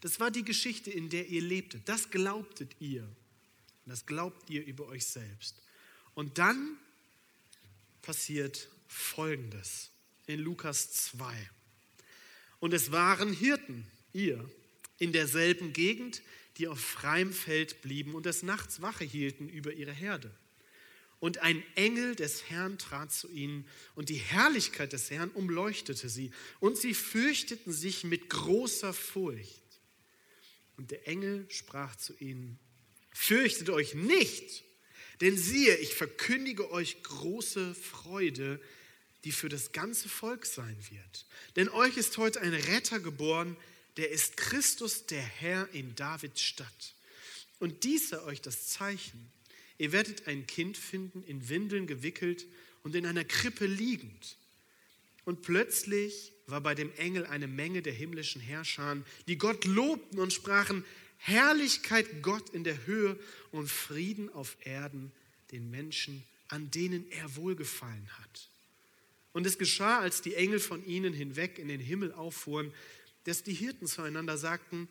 Das 0.00 0.20
war 0.20 0.30
die 0.30 0.44
Geschichte, 0.44 0.90
in 0.90 1.10
der 1.10 1.28
ihr 1.28 1.42
lebtet. 1.42 1.88
Das 1.88 2.10
glaubtet 2.10 2.76
ihr. 2.80 3.08
Das 3.86 4.06
glaubt 4.06 4.48
ihr 4.50 4.64
über 4.64 4.86
euch 4.86 5.06
selbst. 5.06 5.60
Und 6.14 6.38
dann 6.38 6.76
passiert 8.02 8.68
Folgendes 8.86 9.90
in 10.26 10.40
Lukas 10.40 10.92
2. 10.92 11.34
Und 12.60 12.74
es 12.74 12.92
waren 12.92 13.32
Hirten, 13.32 13.86
ihr, 14.12 14.48
in 14.98 15.12
derselben 15.12 15.72
Gegend, 15.72 16.22
die 16.58 16.68
auf 16.68 16.80
freiem 16.80 17.32
Feld 17.32 17.82
blieben 17.82 18.14
und 18.14 18.26
des 18.26 18.42
Nachts 18.42 18.82
Wache 18.82 19.04
hielten 19.04 19.48
über 19.48 19.72
ihre 19.72 19.92
Herde. 19.92 20.30
Und 21.20 21.38
ein 21.38 21.62
Engel 21.76 22.16
des 22.16 22.50
Herrn 22.50 22.78
trat 22.78 23.12
zu 23.12 23.28
ihnen, 23.30 23.64
und 23.94 24.08
die 24.08 24.16
Herrlichkeit 24.16 24.92
des 24.92 25.10
Herrn 25.10 25.30
umleuchtete 25.30 26.08
sie, 26.08 26.32
und 26.58 26.76
sie 26.76 26.94
fürchteten 26.94 27.72
sich 27.72 28.02
mit 28.02 28.28
großer 28.28 28.92
Furcht. 28.92 29.62
Und 30.76 30.90
der 30.90 31.06
Engel 31.06 31.46
sprach 31.48 31.94
zu 31.94 32.12
ihnen, 32.18 32.58
fürchtet 33.12 33.70
euch 33.70 33.94
nicht, 33.94 34.64
denn 35.20 35.38
siehe, 35.38 35.76
ich 35.76 35.94
verkündige 35.94 36.72
euch 36.72 37.02
große 37.04 37.76
Freude, 37.76 38.60
die 39.22 39.30
für 39.30 39.48
das 39.48 39.70
ganze 39.70 40.08
Volk 40.08 40.44
sein 40.44 40.76
wird. 40.90 41.26
Denn 41.54 41.68
euch 41.68 41.96
ist 41.96 42.18
heute 42.18 42.40
ein 42.40 42.52
Retter 42.52 42.98
geboren, 42.98 43.56
der 43.96 44.10
ist 44.10 44.36
Christus, 44.36 45.06
der 45.06 45.22
Herr 45.22 45.68
in 45.72 45.94
Davids 45.94 46.40
Stadt. 46.40 46.94
Und 47.58 47.84
dies 47.84 48.08
sei 48.08 48.20
euch 48.22 48.40
das 48.40 48.68
Zeichen. 48.68 49.30
Ihr 49.78 49.92
werdet 49.92 50.26
ein 50.26 50.46
Kind 50.46 50.76
finden, 50.76 51.22
in 51.24 51.48
Windeln 51.48 51.86
gewickelt 51.86 52.46
und 52.82 52.94
in 52.94 53.06
einer 53.06 53.24
Krippe 53.24 53.66
liegend. 53.66 54.36
Und 55.24 55.42
plötzlich 55.42 56.32
war 56.46 56.60
bei 56.60 56.74
dem 56.74 56.92
Engel 56.96 57.26
eine 57.26 57.46
Menge 57.46 57.82
der 57.82 57.92
himmlischen 57.92 58.40
Herrscher, 58.40 58.96
die 59.28 59.38
Gott 59.38 59.64
lobten 59.64 60.18
und 60.18 60.32
sprachen, 60.32 60.84
Herrlichkeit 61.18 62.22
Gott 62.22 62.50
in 62.50 62.64
der 62.64 62.86
Höhe 62.86 63.16
und 63.52 63.70
Frieden 63.70 64.28
auf 64.30 64.56
Erden 64.64 65.12
den 65.52 65.70
Menschen, 65.70 66.24
an 66.48 66.70
denen 66.70 67.08
er 67.12 67.36
wohlgefallen 67.36 68.08
hat. 68.18 68.48
Und 69.32 69.46
es 69.46 69.56
geschah, 69.56 70.00
als 70.00 70.20
die 70.20 70.34
Engel 70.34 70.58
von 70.58 70.84
ihnen 70.84 71.14
hinweg 71.14 71.58
in 71.58 71.68
den 71.68 71.80
Himmel 71.80 72.12
auffuhren, 72.12 72.72
dass 73.24 73.42
die 73.42 73.54
Hirten 73.54 73.86
zueinander 73.86 74.36
sagten, 74.36 74.88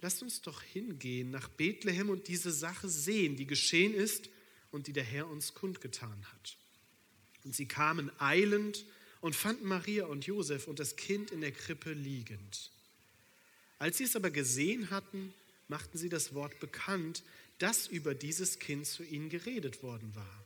lasst 0.00 0.22
uns 0.22 0.42
doch 0.42 0.62
hingehen 0.62 1.30
nach 1.30 1.48
Bethlehem 1.48 2.10
und 2.10 2.28
diese 2.28 2.52
Sache 2.52 2.88
sehen, 2.88 3.36
die 3.36 3.46
geschehen 3.46 3.94
ist 3.94 4.28
und 4.70 4.86
die 4.86 4.92
der 4.92 5.04
Herr 5.04 5.28
uns 5.28 5.54
kundgetan 5.54 6.24
hat. 6.32 6.56
Und 7.44 7.54
sie 7.54 7.66
kamen 7.66 8.10
eilend 8.18 8.84
und 9.20 9.34
fanden 9.34 9.66
Maria 9.66 10.06
und 10.06 10.26
Josef 10.26 10.68
und 10.68 10.78
das 10.78 10.96
Kind 10.96 11.30
in 11.30 11.40
der 11.40 11.52
Krippe 11.52 11.92
liegend. 11.92 12.70
Als 13.78 13.98
sie 13.98 14.04
es 14.04 14.16
aber 14.16 14.30
gesehen 14.30 14.90
hatten, 14.90 15.32
machten 15.68 15.98
sie 15.98 16.08
das 16.08 16.34
Wort 16.34 16.60
bekannt, 16.60 17.22
das 17.58 17.86
über 17.86 18.14
dieses 18.14 18.58
Kind 18.58 18.86
zu 18.86 19.02
ihnen 19.02 19.28
geredet 19.30 19.82
worden 19.82 20.14
war. 20.14 20.44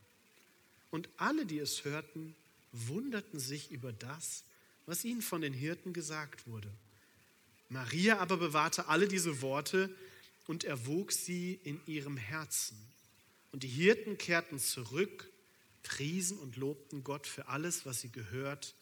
Und 0.91 1.09
alle, 1.17 1.47
die 1.47 1.59
es 1.59 1.85
hörten, 1.85 2.35
wunderten 2.73 3.39
sich 3.39 3.71
über 3.71 3.93
das, 3.93 4.45
was 4.87 5.05
ihnen 5.05 5.23
von 5.23 5.41
den 5.41 5.53
Hirten 5.53 5.93
gesagt 5.93 6.47
wurde. 6.47 6.71
Maria 7.69 8.19
aber 8.19 8.37
bewahrte 8.37 8.87
alle 8.89 9.09
diese 9.09 9.43
Worte 9.43 9.95
und 10.47 10.65
erwog 10.65 11.13
sie 11.13 11.61
in 11.65 11.81
ihrem 11.87 12.17
Herzen. 12.17 12.79
Und 13.53 13.63
die 13.63 13.69
Hirten 13.69 14.19
kehrten 14.19 14.59
zurück, 14.59 15.31
priesen 15.83 16.39
und 16.39 16.57
lobten 16.57 17.05
Gott 17.05 17.27
für 17.27 17.49
alles, 17.49 17.87
was 17.87 18.01
sie 18.01 18.11
gehört 18.11 18.75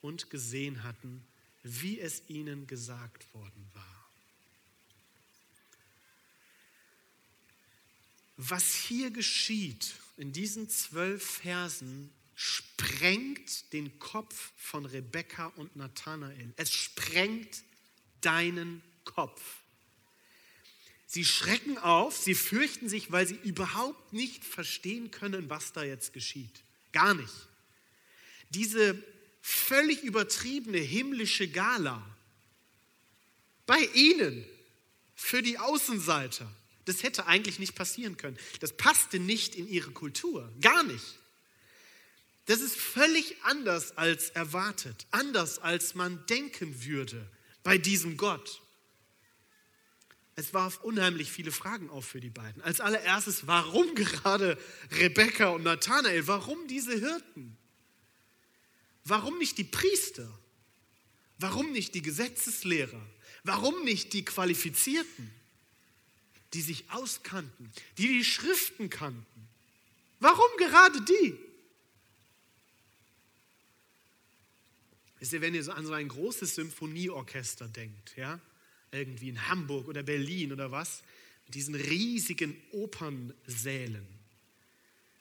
und 0.00 0.30
gesehen 0.30 0.82
hatten, 0.82 1.24
wie 1.62 1.98
es 2.00 2.22
ihnen 2.28 2.66
gesagt 2.66 3.32
worden 3.34 3.70
war. 3.72 4.10
Was 8.36 8.74
hier 8.74 9.10
geschieht 9.10 9.94
in 10.16 10.32
diesen 10.32 10.68
zwölf 10.68 11.24
Versen, 11.24 12.12
sprengt 12.34 13.72
den 13.72 13.98
Kopf 14.00 14.52
von 14.56 14.86
Rebekka 14.86 15.46
und 15.56 15.76
Nathanael. 15.76 16.52
Es 16.56 16.72
sprengt 16.72 17.62
deinen 18.24 18.82
Kopf. 19.04 19.40
Sie 21.06 21.24
schrecken 21.24 21.78
auf, 21.78 22.16
sie 22.16 22.34
fürchten 22.34 22.88
sich, 22.88 23.12
weil 23.12 23.26
sie 23.26 23.38
überhaupt 23.44 24.12
nicht 24.12 24.44
verstehen 24.44 25.10
können, 25.10 25.48
was 25.48 25.72
da 25.72 25.84
jetzt 25.84 26.12
geschieht. 26.12 26.62
Gar 26.92 27.14
nicht. 27.14 27.34
Diese 28.50 29.00
völlig 29.40 30.02
übertriebene 30.02 30.78
himmlische 30.78 31.48
Gala 31.48 32.02
bei 33.66 33.88
ihnen 33.94 34.44
für 35.14 35.42
die 35.42 35.58
Außenseiter 35.58 36.50
das 36.84 37.02
hätte 37.02 37.26
eigentlich 37.26 37.58
nicht 37.58 37.74
passieren 37.74 38.16
können. 38.16 38.38
Das 38.60 38.76
passte 38.76 39.18
nicht 39.18 39.54
in 39.54 39.68
ihre 39.68 39.90
Kultur, 39.90 40.50
gar 40.60 40.82
nicht. 40.82 41.18
Das 42.46 42.60
ist 42.60 42.76
völlig 42.76 43.36
anders 43.42 43.96
als 43.96 44.30
erwartet, 44.30 45.06
anders 45.10 45.58
als 45.58 45.94
man 45.94 46.24
denken 46.26 46.84
würde 46.84 47.26
bei 47.64 47.76
diesem 47.76 48.16
Gott. 48.16 48.62
Es 50.36 50.54
warf 50.54 50.78
unheimlich 50.82 51.30
viele 51.32 51.50
Fragen 51.50 51.90
auf 51.90 52.06
für 52.06 52.20
die 52.20 52.30
beiden. 52.30 52.62
Als 52.62 52.80
allererstes, 52.80 53.48
warum 53.48 53.94
gerade 53.96 54.56
Rebekka 54.92 55.48
und 55.48 55.64
Nathanael? 55.64 56.28
Warum 56.28 56.68
diese 56.68 56.92
Hirten? 56.92 57.56
Warum 59.04 59.38
nicht 59.38 59.58
die 59.58 59.64
Priester? 59.64 60.28
Warum 61.38 61.72
nicht 61.72 61.96
die 61.96 62.02
Gesetzeslehrer? 62.02 63.04
Warum 63.42 63.82
nicht 63.84 64.12
die 64.12 64.24
Qualifizierten? 64.24 65.32
die 66.54 66.62
sich 66.62 66.90
auskannten, 66.90 67.70
die 67.98 68.08
die 68.08 68.24
Schriften 68.24 68.88
kannten. 68.88 69.48
Warum 70.20 70.46
gerade 70.56 71.00
die? 71.02 71.36
Wisst 75.24 75.32
ihr, 75.32 75.40
wenn 75.40 75.54
ihr 75.54 75.64
so 75.64 75.72
an 75.72 75.86
so 75.86 75.94
ein 75.94 76.08
großes 76.08 76.54
Symphonieorchester 76.54 77.66
denkt, 77.66 78.14
ja, 78.14 78.38
irgendwie 78.92 79.30
in 79.30 79.48
Hamburg 79.48 79.88
oder 79.88 80.02
Berlin 80.02 80.52
oder 80.52 80.70
was, 80.70 81.02
mit 81.46 81.54
diesen 81.54 81.74
riesigen 81.74 82.54
Opernsälen, 82.72 84.06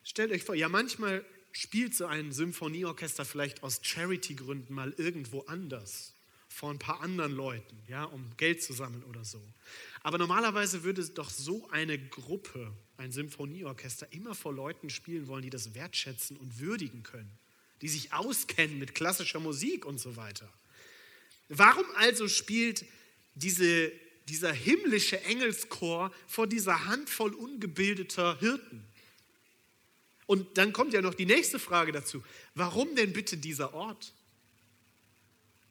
Stellt 0.04 0.34
euch 0.34 0.44
vor, 0.44 0.56
ja 0.56 0.68
manchmal 0.68 1.24
spielt 1.54 1.96
so 1.96 2.06
ein 2.06 2.34
Symphonieorchester 2.34 3.24
vielleicht 3.24 3.64
aus 3.64 3.80
Charity-Gründen 3.82 4.74
mal 4.74 4.94
irgendwo 4.98 5.40
anders, 5.44 6.14
vor 6.50 6.70
ein 6.70 6.80
paar 6.80 7.00
anderen 7.00 7.32
Leuten, 7.32 7.82
ja, 7.88 8.04
um 8.04 8.36
Geld 8.36 8.62
zu 8.62 8.74
sammeln 8.74 9.06
oder 9.06 9.24
so. 9.24 9.42
Aber 10.02 10.18
normalerweise 10.18 10.84
würde 10.84 11.08
doch 11.08 11.30
so 11.30 11.70
eine 11.70 11.98
Gruppe, 11.98 12.76
ein 12.98 13.14
Symphonieorchester, 13.14 14.12
immer 14.12 14.36
vor 14.36 14.54
Leuten 14.54 14.90
spielen 14.90 15.30
wollen, 15.30 15.44
die 15.44 15.50
das 15.50 15.74
wertschätzen 15.74 16.36
und 16.36 16.60
würdigen 16.60 17.04
können, 17.04 17.40
die 17.84 17.90
sich 17.90 18.14
auskennen 18.14 18.80
mit 18.80 18.96
klassischer 18.96 19.42
Musik 19.42 19.86
und 19.86 20.00
so 20.00 20.16
weiter. 20.16 20.48
Warum 21.50 21.84
also 21.98 22.30
spielt 22.30 22.86
diese, 23.36 23.92
dieser 24.30 24.54
himmlische 24.54 25.20
Engelschor 25.24 26.14
vor 26.26 26.48
dieser 26.48 26.86
Handvoll 26.86 27.34
ungebildeter 27.34 28.40
Hirten? 28.40 28.86
Und 30.28 30.58
dann 30.58 30.72
kommt 30.72 30.94
ja 30.94 31.02
noch 31.02 31.14
die 31.14 31.26
nächste 31.26 31.60
Frage 31.60 31.92
dazu. 31.92 32.24
Warum 32.56 32.96
denn 32.96 33.12
bitte 33.12 33.36
dieser 33.36 33.74
Ort? 33.74 34.14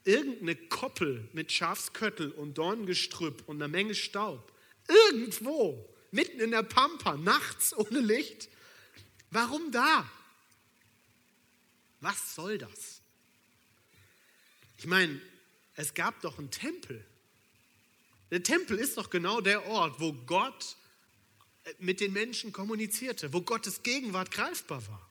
Irgendeine 0.04 0.54
Koppel 0.54 1.26
mit 1.32 1.50
Schafsköttel 1.50 2.30
und 2.30 2.58
Dorngestrüpp 2.58 3.44
und 3.48 3.56
einer 3.56 3.68
Menge 3.68 3.94
Staub. 3.94 4.52
Irgendwo, 4.86 5.88
mitten 6.10 6.40
in 6.40 6.50
der 6.50 6.62
Pampa, 6.62 7.16
nachts 7.16 7.74
ohne 7.74 8.00
Licht. 8.00 8.50
Warum 9.30 9.72
da? 9.72 10.06
Was 12.02 12.34
soll 12.34 12.58
das? 12.58 13.00
Ich 14.76 14.86
meine, 14.86 15.20
es 15.76 15.94
gab 15.94 16.20
doch 16.20 16.38
einen 16.38 16.50
Tempel. 16.50 17.02
Der 18.30 18.42
Tempel 18.42 18.76
ist 18.78 18.98
doch 18.98 19.08
genau 19.08 19.40
der 19.40 19.66
Ort, 19.66 20.00
wo 20.00 20.12
Gott 20.12 20.76
mit 21.78 22.00
den 22.00 22.12
Menschen 22.12 22.52
kommunizierte, 22.52 23.32
wo 23.32 23.40
Gottes 23.40 23.84
Gegenwart 23.84 24.32
greifbar 24.32 24.86
war. 24.88 25.08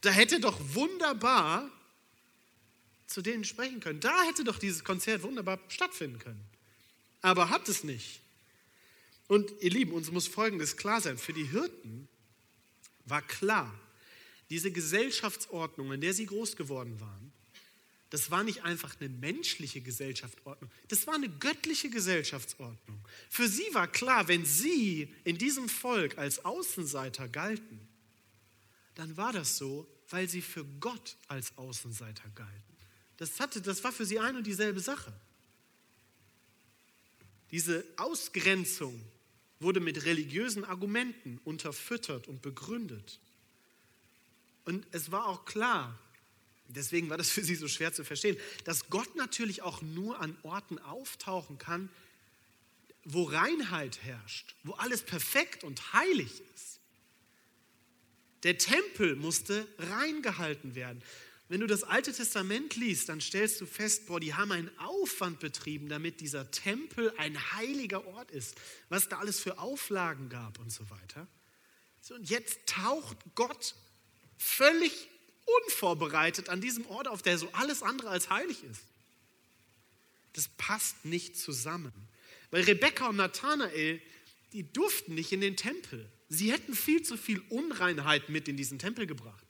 Da 0.00 0.10
hätte 0.10 0.40
doch 0.40 0.58
wunderbar 0.74 1.70
zu 3.06 3.22
denen 3.22 3.44
sprechen 3.44 3.78
können. 3.78 4.00
Da 4.00 4.24
hätte 4.24 4.42
doch 4.42 4.58
dieses 4.58 4.82
Konzert 4.82 5.22
wunderbar 5.22 5.60
stattfinden 5.68 6.18
können. 6.18 6.44
Aber 7.22 7.48
hat 7.48 7.68
es 7.68 7.84
nicht. 7.84 8.20
Und 9.28 9.52
ihr 9.60 9.70
Lieben, 9.70 9.92
uns 9.92 10.10
muss 10.10 10.26
Folgendes 10.26 10.76
klar 10.76 11.00
sein. 11.00 11.16
Für 11.16 11.32
die 11.32 11.44
Hirten 11.44 12.08
war 13.04 13.22
klar, 13.22 13.72
diese 14.50 14.70
Gesellschaftsordnung, 14.70 15.92
in 15.92 16.00
der 16.00 16.14
sie 16.14 16.26
groß 16.26 16.56
geworden 16.56 16.98
waren, 17.00 17.32
das 18.10 18.30
war 18.30 18.42
nicht 18.42 18.64
einfach 18.64 18.98
eine 19.00 19.10
menschliche 19.10 19.82
Gesellschaftsordnung, 19.82 20.70
das 20.88 21.06
war 21.06 21.14
eine 21.14 21.28
göttliche 21.28 21.90
Gesellschaftsordnung. 21.90 22.98
Für 23.28 23.48
sie 23.48 23.66
war 23.72 23.86
klar, 23.86 24.28
wenn 24.28 24.46
sie 24.46 25.12
in 25.24 25.36
diesem 25.36 25.68
Volk 25.68 26.16
als 26.16 26.44
Außenseiter 26.44 27.28
galten, 27.28 27.80
dann 28.94 29.16
war 29.16 29.32
das 29.32 29.58
so, 29.58 29.86
weil 30.08 30.28
sie 30.28 30.42
für 30.42 30.64
Gott 30.80 31.16
als 31.28 31.56
Außenseiter 31.58 32.28
galten. 32.34 32.76
Das, 33.18 33.40
hatte, 33.40 33.60
das 33.60 33.84
war 33.84 33.92
für 33.92 34.06
sie 34.06 34.18
ein 34.18 34.36
und 34.36 34.46
dieselbe 34.46 34.80
Sache. 34.80 35.12
Diese 37.50 37.84
Ausgrenzung 37.96 39.00
wurde 39.60 39.80
mit 39.80 40.04
religiösen 40.04 40.64
Argumenten 40.64 41.40
unterfüttert 41.44 42.28
und 42.28 42.42
begründet. 42.42 43.18
Und 44.68 44.86
es 44.92 45.10
war 45.10 45.26
auch 45.26 45.46
klar, 45.46 45.98
Deswegen 46.70 47.08
war 47.08 47.16
das 47.16 47.30
für 47.30 47.42
sie 47.42 47.54
so 47.54 47.66
schwer 47.66 47.94
zu 47.94 48.04
verstehen, 48.04 48.36
dass 48.64 48.90
Gott 48.90 49.16
natürlich 49.16 49.62
auch 49.62 49.80
nur 49.80 50.20
an 50.20 50.36
Orten 50.42 50.78
auftauchen 50.78 51.56
kann, 51.56 51.88
wo 53.04 53.22
Reinheit 53.24 54.02
herrscht, 54.02 54.54
wo 54.64 54.72
alles 54.72 55.02
perfekt 55.02 55.64
und 55.64 55.94
heilig 55.94 56.42
ist. 56.54 56.80
Der 58.42 58.58
Tempel 58.58 59.16
musste 59.16 59.66
reingehalten 59.78 60.74
werden. 60.74 61.02
Wenn 61.48 61.60
du 61.60 61.66
das 61.66 61.84
Alte 61.84 62.12
Testament 62.12 62.76
liest, 62.76 63.08
dann 63.08 63.22
stellst 63.22 63.62
du 63.62 63.64
fest, 63.64 64.06
boah, 64.06 64.20
die 64.20 64.34
haben 64.34 64.52
einen 64.52 64.70
Aufwand 64.78 65.40
betrieben, 65.40 65.88
damit 65.88 66.20
dieser 66.20 66.50
Tempel 66.50 67.14
ein 67.16 67.52
heiliger 67.54 68.06
Ort 68.06 68.30
ist, 68.30 68.56
was 68.90 69.08
da 69.08 69.20
alles 69.20 69.40
für 69.40 69.58
Auflagen 69.58 70.28
gab 70.28 70.58
und 70.58 70.70
so 70.70 70.90
weiter. 70.90 71.26
So, 72.02 72.14
und 72.14 72.28
jetzt 72.28 72.66
taucht 72.66 73.16
Gott 73.34 73.74
völlig 74.38 75.08
unvorbereitet 75.66 76.48
an 76.48 76.60
diesem 76.60 76.86
Ort 76.86 77.08
auf, 77.08 77.22
der 77.22 77.38
so 77.38 77.48
alles 77.52 77.82
andere 77.82 78.08
als 78.08 78.30
heilig 78.30 78.62
ist. 78.64 78.82
Das 80.34 80.48
passt 80.56 81.04
nicht 81.04 81.36
zusammen. 81.36 81.92
Weil 82.50 82.62
Rebekka 82.62 83.08
und 83.08 83.16
Nathanael, 83.16 84.00
die 84.52 84.72
durften 84.72 85.14
nicht 85.14 85.32
in 85.32 85.40
den 85.40 85.56
Tempel. 85.56 86.08
Sie 86.28 86.52
hätten 86.52 86.74
viel 86.74 87.02
zu 87.02 87.16
viel 87.16 87.40
Unreinheit 87.48 88.28
mit 88.28 88.48
in 88.48 88.56
diesen 88.56 88.78
Tempel 88.78 89.06
gebracht. 89.06 89.44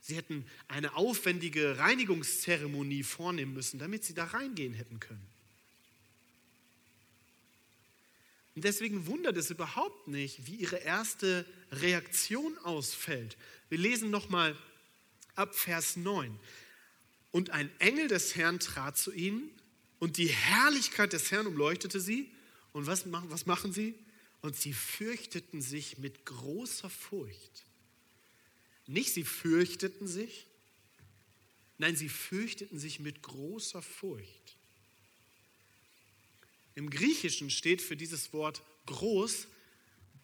Sie 0.00 0.16
hätten 0.16 0.44
eine 0.68 0.96
aufwendige 0.96 1.78
Reinigungszeremonie 1.78 3.02
vornehmen 3.02 3.54
müssen, 3.54 3.78
damit 3.78 4.04
sie 4.04 4.14
da 4.14 4.24
reingehen 4.24 4.74
hätten 4.74 5.00
können. 5.00 5.26
Und 8.54 8.64
deswegen 8.64 9.06
wundert 9.06 9.36
es 9.36 9.50
überhaupt 9.50 10.06
nicht, 10.06 10.46
wie 10.46 10.56
ihre 10.56 10.76
erste 10.76 11.46
Reaktion 11.80 12.56
ausfällt. 12.58 13.36
Wir 13.68 13.78
lesen 13.78 14.10
nochmal 14.10 14.56
ab 15.34 15.54
Vers 15.54 15.96
9. 15.96 16.38
Und 17.30 17.50
ein 17.50 17.70
Engel 17.80 18.08
des 18.08 18.36
Herrn 18.36 18.60
trat 18.60 18.96
zu 18.96 19.12
ihnen 19.12 19.50
und 19.98 20.16
die 20.16 20.28
Herrlichkeit 20.28 21.12
des 21.12 21.30
Herrn 21.30 21.46
umleuchtete 21.46 22.00
sie. 22.00 22.30
Und 22.72 22.86
was 22.86 23.06
machen, 23.06 23.30
was 23.30 23.46
machen 23.46 23.72
sie? 23.72 23.94
Und 24.42 24.56
sie 24.56 24.72
fürchteten 24.72 25.62
sich 25.62 25.98
mit 25.98 26.24
großer 26.26 26.90
Furcht. 26.90 27.64
Nicht 28.86 29.14
sie 29.14 29.24
fürchteten 29.24 30.06
sich, 30.06 30.46
nein, 31.78 31.96
sie 31.96 32.08
fürchteten 32.08 32.78
sich 32.78 33.00
mit 33.00 33.22
großer 33.22 33.80
Furcht. 33.80 34.56
Im 36.74 36.90
Griechischen 36.90 37.50
steht 37.50 37.80
für 37.80 37.96
dieses 37.96 38.32
Wort 38.32 38.62
groß 38.86 39.46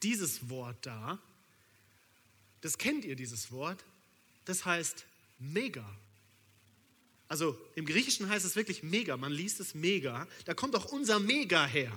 dieses 0.03 0.49
Wort 0.49 0.85
da. 0.87 1.21
Das 2.61 2.79
kennt 2.79 3.05
ihr, 3.05 3.17
dieses 3.17 3.51
Wort. 3.51 3.85
Das 4.45 4.65
heißt 4.65 5.05
mega. 5.39 5.85
Also 7.29 7.59
im 7.75 7.87
Griechischen 7.87 8.29
heißt 8.29 8.45
es 8.45 8.57
wirklich 8.57 8.83
mega. 8.83 9.17
Man 9.17 9.33
liest 9.33 9.61
es 9.61 9.75
mega. 9.75 10.27
Da 10.45 10.55
kommt 10.55 10.75
auch 10.75 10.87
unser 10.87 11.21
Mega 11.21 11.67
her. 11.67 11.97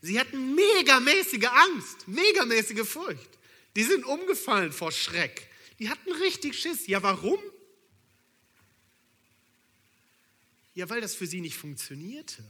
Sie 0.00 0.20
hatten 0.20 0.54
megamäßige 0.54 1.46
Angst, 1.46 2.06
megamäßige 2.06 2.86
Furcht. 2.86 3.28
Die 3.74 3.82
sind 3.82 4.04
umgefallen 4.04 4.72
vor 4.72 4.92
Schreck. 4.92 5.48
Die 5.78 5.88
hatten 5.88 6.12
richtig 6.12 6.58
Schiss. 6.58 6.86
Ja, 6.86 7.02
warum? 7.02 7.38
Ja, 10.74 10.88
weil 10.88 11.00
das 11.00 11.14
für 11.14 11.26
sie 11.26 11.40
nicht 11.40 11.56
funktionierte 11.56 12.44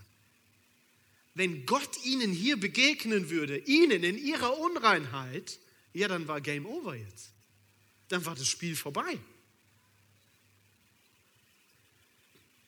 wenn 1.38 1.66
Gott 1.66 2.04
ihnen 2.04 2.32
hier 2.32 2.58
begegnen 2.58 3.30
würde, 3.30 3.58
ihnen 3.58 4.02
in 4.02 4.18
ihrer 4.18 4.58
Unreinheit, 4.58 5.60
ja, 5.92 6.08
dann 6.08 6.28
war 6.28 6.40
Game 6.40 6.66
Over 6.66 6.94
jetzt. 6.94 7.30
Dann 8.08 8.24
war 8.24 8.34
das 8.34 8.48
Spiel 8.48 8.76
vorbei. 8.76 9.18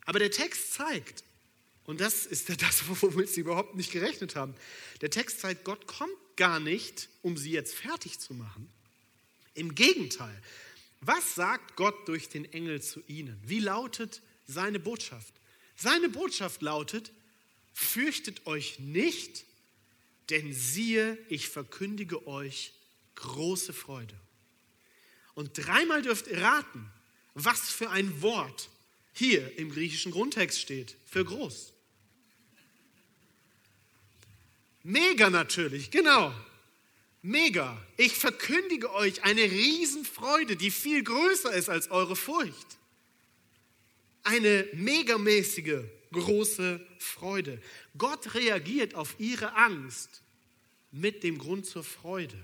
Aber 0.04 0.18
der 0.18 0.30
Text 0.30 0.74
zeigt, 0.74 1.22
und 1.84 2.00
das 2.00 2.26
ist 2.26 2.48
das, 2.62 2.82
womit 3.02 3.28
sie 3.28 3.40
überhaupt 3.40 3.74
nicht 3.74 3.92
gerechnet 3.92 4.36
haben, 4.36 4.54
der 5.00 5.10
Text 5.10 5.40
zeigt, 5.40 5.64
Gott 5.64 5.86
kommt 5.86 6.16
gar 6.36 6.60
nicht, 6.60 7.08
um 7.22 7.36
sie 7.36 7.52
jetzt 7.52 7.74
fertig 7.74 8.18
zu 8.18 8.34
machen. 8.34 8.68
Im 9.54 9.74
Gegenteil, 9.74 10.36
was 11.00 11.34
sagt 11.34 11.76
Gott 11.76 12.08
durch 12.08 12.28
den 12.28 12.50
Engel 12.52 12.82
zu 12.82 13.02
ihnen? 13.06 13.40
Wie 13.44 13.60
lautet 13.60 14.20
seine 14.46 14.78
Botschaft? 14.78 15.34
Seine 15.76 16.08
Botschaft 16.08 16.60
lautet, 16.60 17.12
fürchtet 17.72 18.46
euch 18.46 18.78
nicht, 18.78 19.44
denn 20.28 20.52
siehe, 20.52 21.18
ich 21.28 21.48
verkündige 21.48 22.26
euch 22.26 22.72
große 23.20 23.72
Freude. 23.72 24.14
Und 25.34 25.52
dreimal 25.54 26.02
dürft 26.02 26.26
ihr 26.26 26.42
raten, 26.42 26.90
was 27.34 27.70
für 27.70 27.90
ein 27.90 28.22
Wort 28.22 28.68
hier 29.12 29.58
im 29.58 29.70
griechischen 29.70 30.12
Grundtext 30.12 30.60
steht 30.60 30.96
für 31.06 31.24
groß. 31.24 31.72
Mega 34.82 35.30
natürlich, 35.30 35.90
genau. 35.90 36.34
Mega. 37.22 37.80
Ich 37.96 38.14
verkündige 38.14 38.92
euch 38.94 39.22
eine 39.24 39.42
Riesenfreude, 39.42 40.56
die 40.56 40.70
viel 40.70 41.02
größer 41.02 41.52
ist 41.52 41.68
als 41.68 41.90
eure 41.90 42.16
Furcht. 42.16 42.78
Eine 44.22 44.66
megamäßige 44.72 45.84
große 46.12 46.84
Freude. 46.98 47.60
Gott 47.96 48.34
reagiert 48.34 48.94
auf 48.94 49.16
ihre 49.18 49.54
Angst 49.54 50.22
mit 50.92 51.22
dem 51.22 51.38
Grund 51.38 51.66
zur 51.66 51.84
Freude. 51.84 52.36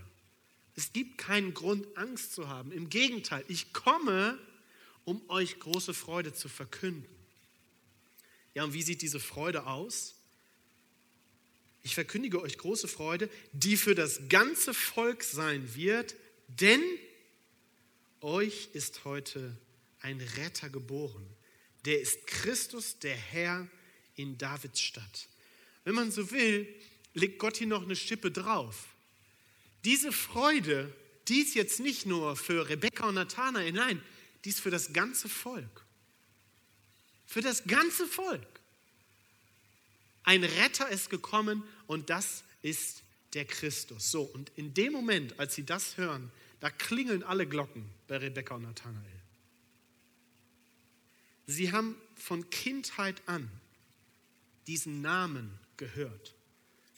Es 0.77 0.93
gibt 0.93 1.17
keinen 1.17 1.55
Grund, 1.55 1.87
Angst 1.97 2.35
zu 2.35 2.49
haben. 2.49 2.71
Im 2.71 2.91
Gegenteil, 2.91 3.45
ich 3.49 3.73
komme, 3.73 4.39
um 5.05 5.23
euch 5.31 5.59
große 5.59 5.95
Freude 5.95 6.35
zu 6.35 6.49
verkünden. 6.49 7.07
Ja, 8.55 8.65
und 8.65 8.75
wie 8.75 8.83
sieht 8.83 9.03
diese 9.03 9.21
Freude 9.21 9.67
aus? 9.67 10.15
Ich 11.83 11.95
verkündige 11.95 12.43
euch 12.43 12.59
große 12.59 12.89
Freude, 12.89 13.31
die 13.53 13.77
für 13.77 13.95
das 13.95 14.29
ganze 14.29 14.75
Volk 14.75 15.23
sein 15.23 15.75
wird, 15.75 16.15
denn 16.49 16.83
euch 18.21 18.71
ist 18.73 19.05
heute 19.05 19.57
ein 20.01 20.21
Retter 20.21 20.69
geboren. 20.69 21.27
Der 21.85 22.01
ist 22.01 22.27
Christus, 22.27 22.99
der 22.99 23.15
Herr 23.15 23.69
in 24.17 24.37
Davids 24.37 24.81
Stadt. 24.81 25.29
Wenn 25.85 25.95
man 25.95 26.11
so 26.11 26.31
will, 26.33 26.67
legt 27.15 27.39
Gott 27.39 27.57
hier 27.57 27.69
noch 27.69 27.83
eine 27.83 27.95
Schippe 27.95 28.31
drauf. 28.31 28.89
Diese 29.87 30.11
Freude, 30.11 30.93
die 31.29 31.43
ist 31.43 31.55
jetzt 31.55 31.79
nicht 31.79 32.07
nur 32.07 32.35
für 32.35 32.69
Rebekka 32.69 33.07
und 33.07 33.15
Nathanael, 33.15 33.71
nein, 33.71 34.03
die 34.45 34.49
ist 34.49 34.59
für 34.59 34.71
das 34.71 34.93
ganze 34.93 35.29
Volk. 35.29 35.85
Für 37.25 37.41
das 37.41 37.63
ganze 37.65 38.05
Volk. 38.09 38.45
Ein 40.25 40.43
Retter 40.43 40.89
ist 40.89 41.09
gekommen 41.09 41.63
und 41.87 42.11
das 42.11 42.43
ist 42.63 43.05
der 43.35 43.45
Christus. 43.45 44.11
So, 44.11 44.23
und 44.23 44.51
in 44.57 44.75
dem 44.75 44.93
Moment, 44.93 45.39
als 45.39 45.55
sie 45.55 45.65
das 45.65 45.97
hören, 45.97 46.33
da 46.59 46.69
klingeln 46.69 47.23
alle 47.23 47.47
Glocken 47.47 47.89
bei 48.09 48.17
Rebekka 48.17 48.57
und 48.57 48.63
Nathanael. 48.63 49.23
Sie 51.47 51.71
haben 51.71 51.95
von 52.17 52.51
Kindheit 52.51 53.23
an 53.27 53.49
diesen 54.67 55.01
Namen 55.01 55.61
gehört. 55.77 56.36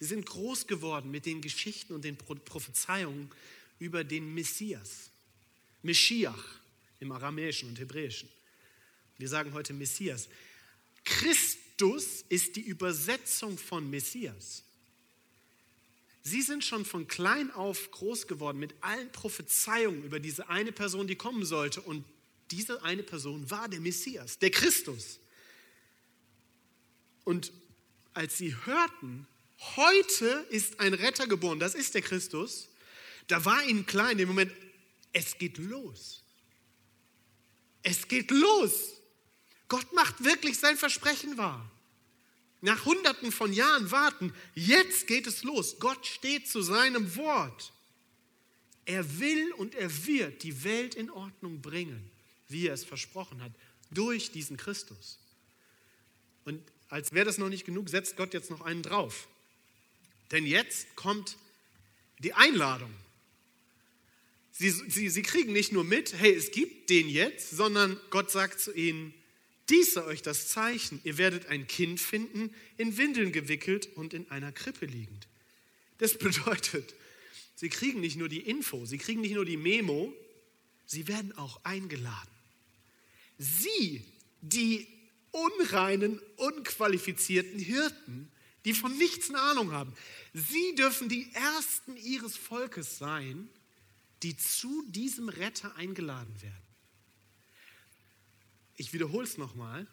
Sie 0.01 0.07
sind 0.07 0.27
groß 0.27 0.67
geworden 0.67 1.11
mit 1.11 1.27
den 1.27 1.41
Geschichten 1.41 1.93
und 1.93 2.05
den 2.05 2.17
Prophezeiungen 2.17 3.31
über 3.79 4.05
den 4.05 4.35
Messias. 4.35 5.11
Meschiach 5.83 6.61
im 7.01 7.13
Aramäischen 7.13 7.69
und 7.69 7.79
Hebräischen. 7.79 8.29
Wir 9.17 9.29
sagen 9.29 9.53
heute 9.53 9.73
Messias. 9.73 10.29
Christus 11.05 12.25
ist 12.29 12.57
die 12.57 12.61
Übersetzung 12.61 13.59
von 13.59 13.89
Messias. 13.89 14.63
Sie 16.23 16.43
sind 16.43 16.65
schon 16.65 16.85
von 16.85 17.09
klein 17.09 17.51
auf 17.53 17.91
groß 17.91 18.27
geworden 18.27 18.59
mit 18.59 18.75
allen 18.83 19.11
Prophezeiungen 19.13 20.05
über 20.05 20.21
diese 20.21 20.49
eine 20.49 20.73
Person, 20.73 21.07
die 21.07 21.17
kommen 21.17 21.45
sollte. 21.45 21.81
Und 21.81 22.05
diese 22.51 22.83
eine 22.83 23.03
Person 23.03 23.51
war 23.51 23.69
der 23.69 23.81
Messias, 23.81 24.39
der 24.39 24.51
Christus. 24.51 25.19
Und 27.25 27.53
als 28.13 28.37
sie 28.37 28.55
hörten, 28.67 29.27
heute 29.77 30.47
ist 30.51 30.81
ein 30.81 30.95
Retter 30.95 31.27
geboren, 31.27 31.59
das 31.59 31.75
ist 31.75 31.95
der 31.95 32.03
Christus, 32.03 32.69
da 33.27 33.45
war 33.45 33.63
ihnen 33.65 33.87
klar 33.87 34.13
in 34.13 34.19
dem 34.19 34.29
Moment, 34.29 34.53
es 35.13 35.37
geht 35.39 35.59
los. 35.59 36.23
Es 37.83 38.09
geht 38.09 38.31
los. 38.31 38.95
Gott 39.69 39.93
macht 39.93 40.25
wirklich 40.25 40.59
sein 40.59 40.77
Versprechen 40.77 41.37
wahr. 41.37 41.71
Nach 42.61 42.85
hunderten 42.85 43.31
von 43.31 43.53
Jahren 43.53 43.91
warten, 43.91 44.35
jetzt 44.55 45.07
geht 45.07 45.27
es 45.27 45.45
los. 45.45 45.79
Gott 45.79 46.07
steht 46.07 46.49
zu 46.49 46.61
seinem 46.63 47.15
Wort. 47.17 47.73
Er 48.85 49.19
will 49.21 49.53
und 49.53 49.75
er 49.75 50.07
wird 50.07 50.43
die 50.43 50.65
Welt 50.65 50.95
in 50.95 51.11
Ordnung 51.11 51.61
bringen, 51.61 52.11
wie 52.49 52.67
er 52.67 52.75
es 52.75 52.85
versprochen 52.85 53.43
hat, 53.43 53.53
durch 53.91 54.33
diesen 54.33 54.57
Christus. 54.57 55.19
Und 56.45 56.63
als 56.89 57.13
wäre 57.13 57.27
das 57.27 57.39
noch 57.39 57.51
nicht 57.51 57.67
genug, 57.67 57.91
setzt 57.91 58.17
Gott 58.17 58.33
jetzt 58.33 58.51
noch 58.51 58.63
einen 58.63 58.83
drauf. 58.83 59.29
Denn 60.31 60.47
jetzt 60.47 60.95
kommt 60.97 61.37
die 62.19 62.35
Einladung. 62.35 62.93
Sie, 64.53 64.71
sie, 64.71 65.09
sie 65.09 65.23
kriegen 65.23 65.53
nicht 65.53 65.73
nur 65.73 65.85
mit, 65.85 66.15
hey, 66.15 66.35
es 66.35 66.51
gibt 66.51 66.91
den 66.91 67.09
jetzt, 67.09 67.51
sondern 67.51 67.99
Gott 68.11 68.31
sagt 68.31 68.61
zu 68.61 68.73
ihnen, 68.75 69.15
dies 69.69 69.95
sei 69.95 70.03
euch 70.05 70.23
das 70.23 70.49
Zeichen, 70.49 71.01
ihr 71.05 71.19
werdet 71.19 71.47
ein 71.47 71.67
Kind 71.67 72.01
finden, 72.01 72.53
in 72.77 72.97
Windeln 72.97 73.33
gewickelt 73.33 73.89
und 73.95 74.15
in 74.15 74.29
einer 74.31 74.51
Krippe 74.51 74.87
liegend. 74.87 75.29
Das 75.99 76.19
bedeutet, 76.19 76.95
sie 77.55 77.69
kriegen 77.69 78.01
nicht 78.01 78.17
nur 78.17 78.29
die 78.29 78.41
Info, 78.41 78.85
sie 78.85 78.99
kriegen 78.99 79.21
nicht 79.21 79.35
nur 79.35 79.45
die 79.45 79.57
Memo, 79.57 80.13
sie 80.87 81.07
werden 81.07 81.33
auch 81.37 81.61
eingeladen. 81.65 82.31
Sie, 83.39 84.03
die 84.41 84.89
unreinen, 85.31 86.19
unqualifizierten 86.37 87.61
Hirten, 87.61 88.29
die 88.65 88.75
von 88.75 88.97
nichts 88.99 89.29
eine 89.29 89.41
Ahnung 89.41 89.73
haben, 89.73 89.95
sie 90.35 90.75
dürfen 90.75 91.09
die 91.09 91.33
Ersten 91.33 91.97
ihres 91.97 92.37
Volkes 92.37 92.99
sein, 92.99 93.49
die 94.23 94.37
zu 94.37 94.85
diesem 94.89 95.29
Retter 95.29 95.77
eingeladen 95.77 96.35
werden 96.43 96.69
ich 98.79 98.93
wiederhole 98.93 99.27
es 99.27 99.37
nochmal, 99.37 99.87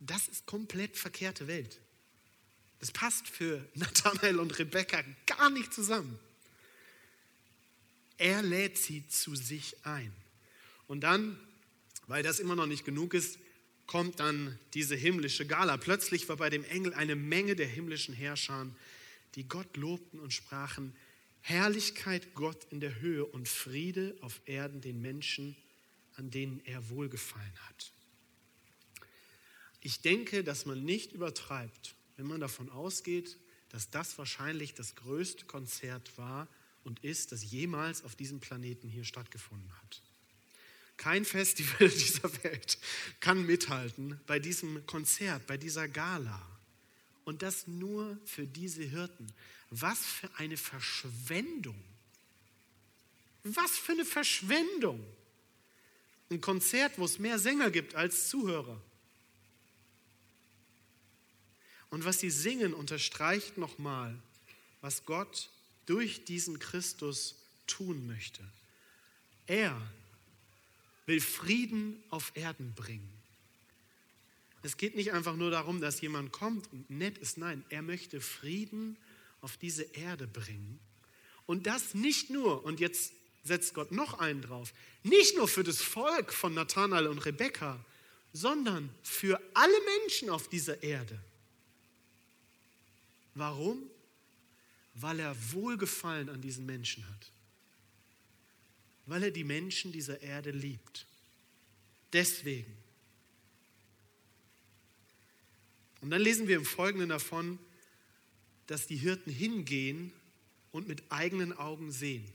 das 0.00 0.28
ist 0.28 0.46
komplett 0.46 0.96
verkehrte 0.96 1.46
Welt. 1.46 1.80
Das 2.80 2.90
passt 2.90 3.28
für 3.28 3.66
Nathanael 3.74 4.40
und 4.40 4.58
Rebekka 4.58 5.02
gar 5.26 5.48
nicht 5.48 5.72
zusammen. 5.72 6.18
Er 8.18 8.42
lädt 8.42 8.76
sie 8.76 9.06
zu 9.08 9.34
sich 9.36 9.76
ein. 9.86 10.12
Und 10.88 11.00
dann, 11.00 11.38
weil 12.08 12.24
das 12.24 12.40
immer 12.40 12.56
noch 12.56 12.66
nicht 12.66 12.84
genug 12.84 13.14
ist, 13.14 13.38
kommt 13.92 14.20
dann 14.20 14.58
diese 14.72 14.96
himmlische 14.96 15.46
Gala. 15.46 15.76
Plötzlich 15.76 16.26
war 16.30 16.38
bei 16.38 16.48
dem 16.48 16.64
Engel 16.64 16.94
eine 16.94 17.14
Menge 17.14 17.54
der 17.54 17.66
himmlischen 17.66 18.14
Herrscher, 18.14 18.66
die 19.34 19.46
Gott 19.46 19.76
lobten 19.76 20.18
und 20.18 20.32
sprachen, 20.32 20.94
Herrlichkeit 21.42 22.32
Gott 22.32 22.66
in 22.70 22.80
der 22.80 23.02
Höhe 23.02 23.26
und 23.26 23.50
Friede 23.50 24.16
auf 24.22 24.40
Erden 24.46 24.80
den 24.80 25.02
Menschen, 25.02 25.54
an 26.16 26.30
denen 26.30 26.62
er 26.64 26.88
wohlgefallen 26.88 27.52
hat. 27.68 27.92
Ich 29.82 30.00
denke, 30.00 30.42
dass 30.42 30.64
man 30.64 30.82
nicht 30.82 31.12
übertreibt, 31.12 31.94
wenn 32.16 32.26
man 32.26 32.40
davon 32.40 32.70
ausgeht, 32.70 33.36
dass 33.68 33.90
das 33.90 34.16
wahrscheinlich 34.16 34.72
das 34.72 34.94
größte 34.94 35.44
Konzert 35.44 36.16
war 36.16 36.48
und 36.82 37.04
ist, 37.04 37.30
das 37.30 37.44
jemals 37.44 38.04
auf 38.04 38.16
diesem 38.16 38.40
Planeten 38.40 38.88
hier 38.88 39.04
stattgefunden 39.04 39.70
hat. 39.82 40.00
Kein 41.02 41.24
Festival 41.24 41.88
dieser 41.88 42.32
Welt 42.44 42.78
kann 43.18 43.44
mithalten 43.44 44.20
bei 44.28 44.38
diesem 44.38 44.86
Konzert, 44.86 45.44
bei 45.48 45.56
dieser 45.56 45.88
Gala. 45.88 46.40
Und 47.24 47.42
das 47.42 47.66
nur 47.66 48.16
für 48.24 48.46
diese 48.46 48.84
Hirten. 48.84 49.26
Was 49.70 49.98
für 49.98 50.30
eine 50.36 50.56
Verschwendung. 50.56 51.82
Was 53.42 53.72
für 53.72 53.92
eine 53.92 54.04
Verschwendung. 54.04 55.04
Ein 56.30 56.40
Konzert, 56.40 56.96
wo 56.98 57.04
es 57.04 57.18
mehr 57.18 57.40
Sänger 57.40 57.72
gibt 57.72 57.96
als 57.96 58.28
Zuhörer. 58.28 58.80
Und 61.90 62.04
was 62.04 62.20
sie 62.20 62.30
singen, 62.30 62.74
unterstreicht 62.74 63.58
nochmal, 63.58 64.16
was 64.80 65.04
Gott 65.04 65.50
durch 65.86 66.24
diesen 66.24 66.60
Christus 66.60 67.34
tun 67.66 68.06
möchte. 68.06 68.44
Er 69.48 69.82
will 71.06 71.20
Frieden 71.20 72.02
auf 72.10 72.32
Erden 72.34 72.74
bringen. 72.74 73.12
Es 74.62 74.76
geht 74.76 74.94
nicht 74.94 75.12
einfach 75.12 75.34
nur 75.34 75.50
darum, 75.50 75.80
dass 75.80 76.00
jemand 76.00 76.30
kommt 76.32 76.72
und 76.72 76.88
nett 76.88 77.18
ist. 77.18 77.36
Nein, 77.36 77.64
er 77.68 77.82
möchte 77.82 78.20
Frieden 78.20 78.96
auf 79.40 79.56
diese 79.56 79.82
Erde 79.82 80.28
bringen. 80.28 80.78
Und 81.46 81.66
das 81.66 81.94
nicht 81.94 82.30
nur, 82.30 82.64
und 82.64 82.78
jetzt 82.78 83.12
setzt 83.42 83.74
Gott 83.74 83.90
noch 83.90 84.20
einen 84.20 84.42
drauf. 84.42 84.72
Nicht 85.02 85.36
nur 85.36 85.48
für 85.48 85.64
das 85.64 85.82
Volk 85.82 86.32
von 86.32 86.54
Nathanael 86.54 87.08
und 87.08 87.18
Rebekka, 87.18 87.84
sondern 88.32 88.88
für 89.02 89.40
alle 89.54 89.74
Menschen 90.00 90.30
auf 90.30 90.48
dieser 90.48 90.82
Erde. 90.82 91.18
Warum? 93.34 93.82
Weil 94.94 95.18
er 95.18 95.36
Wohlgefallen 95.52 96.28
an 96.28 96.40
diesen 96.40 96.66
Menschen 96.66 97.04
hat. 97.08 97.31
Weil 99.06 99.24
er 99.24 99.30
die 99.30 99.44
Menschen 99.44 99.92
dieser 99.92 100.22
Erde 100.22 100.50
liebt. 100.50 101.06
Deswegen. 102.12 102.72
Und 106.00 106.10
dann 106.10 106.20
lesen 106.20 106.48
wir 106.48 106.56
im 106.56 106.64
Folgenden 106.64 107.08
davon, 107.08 107.58
dass 108.66 108.86
die 108.86 108.96
Hirten 108.96 109.32
hingehen 109.32 110.12
und 110.72 110.88
mit 110.88 111.02
eigenen 111.10 111.52
Augen 111.52 111.92
sehen. 111.92 112.26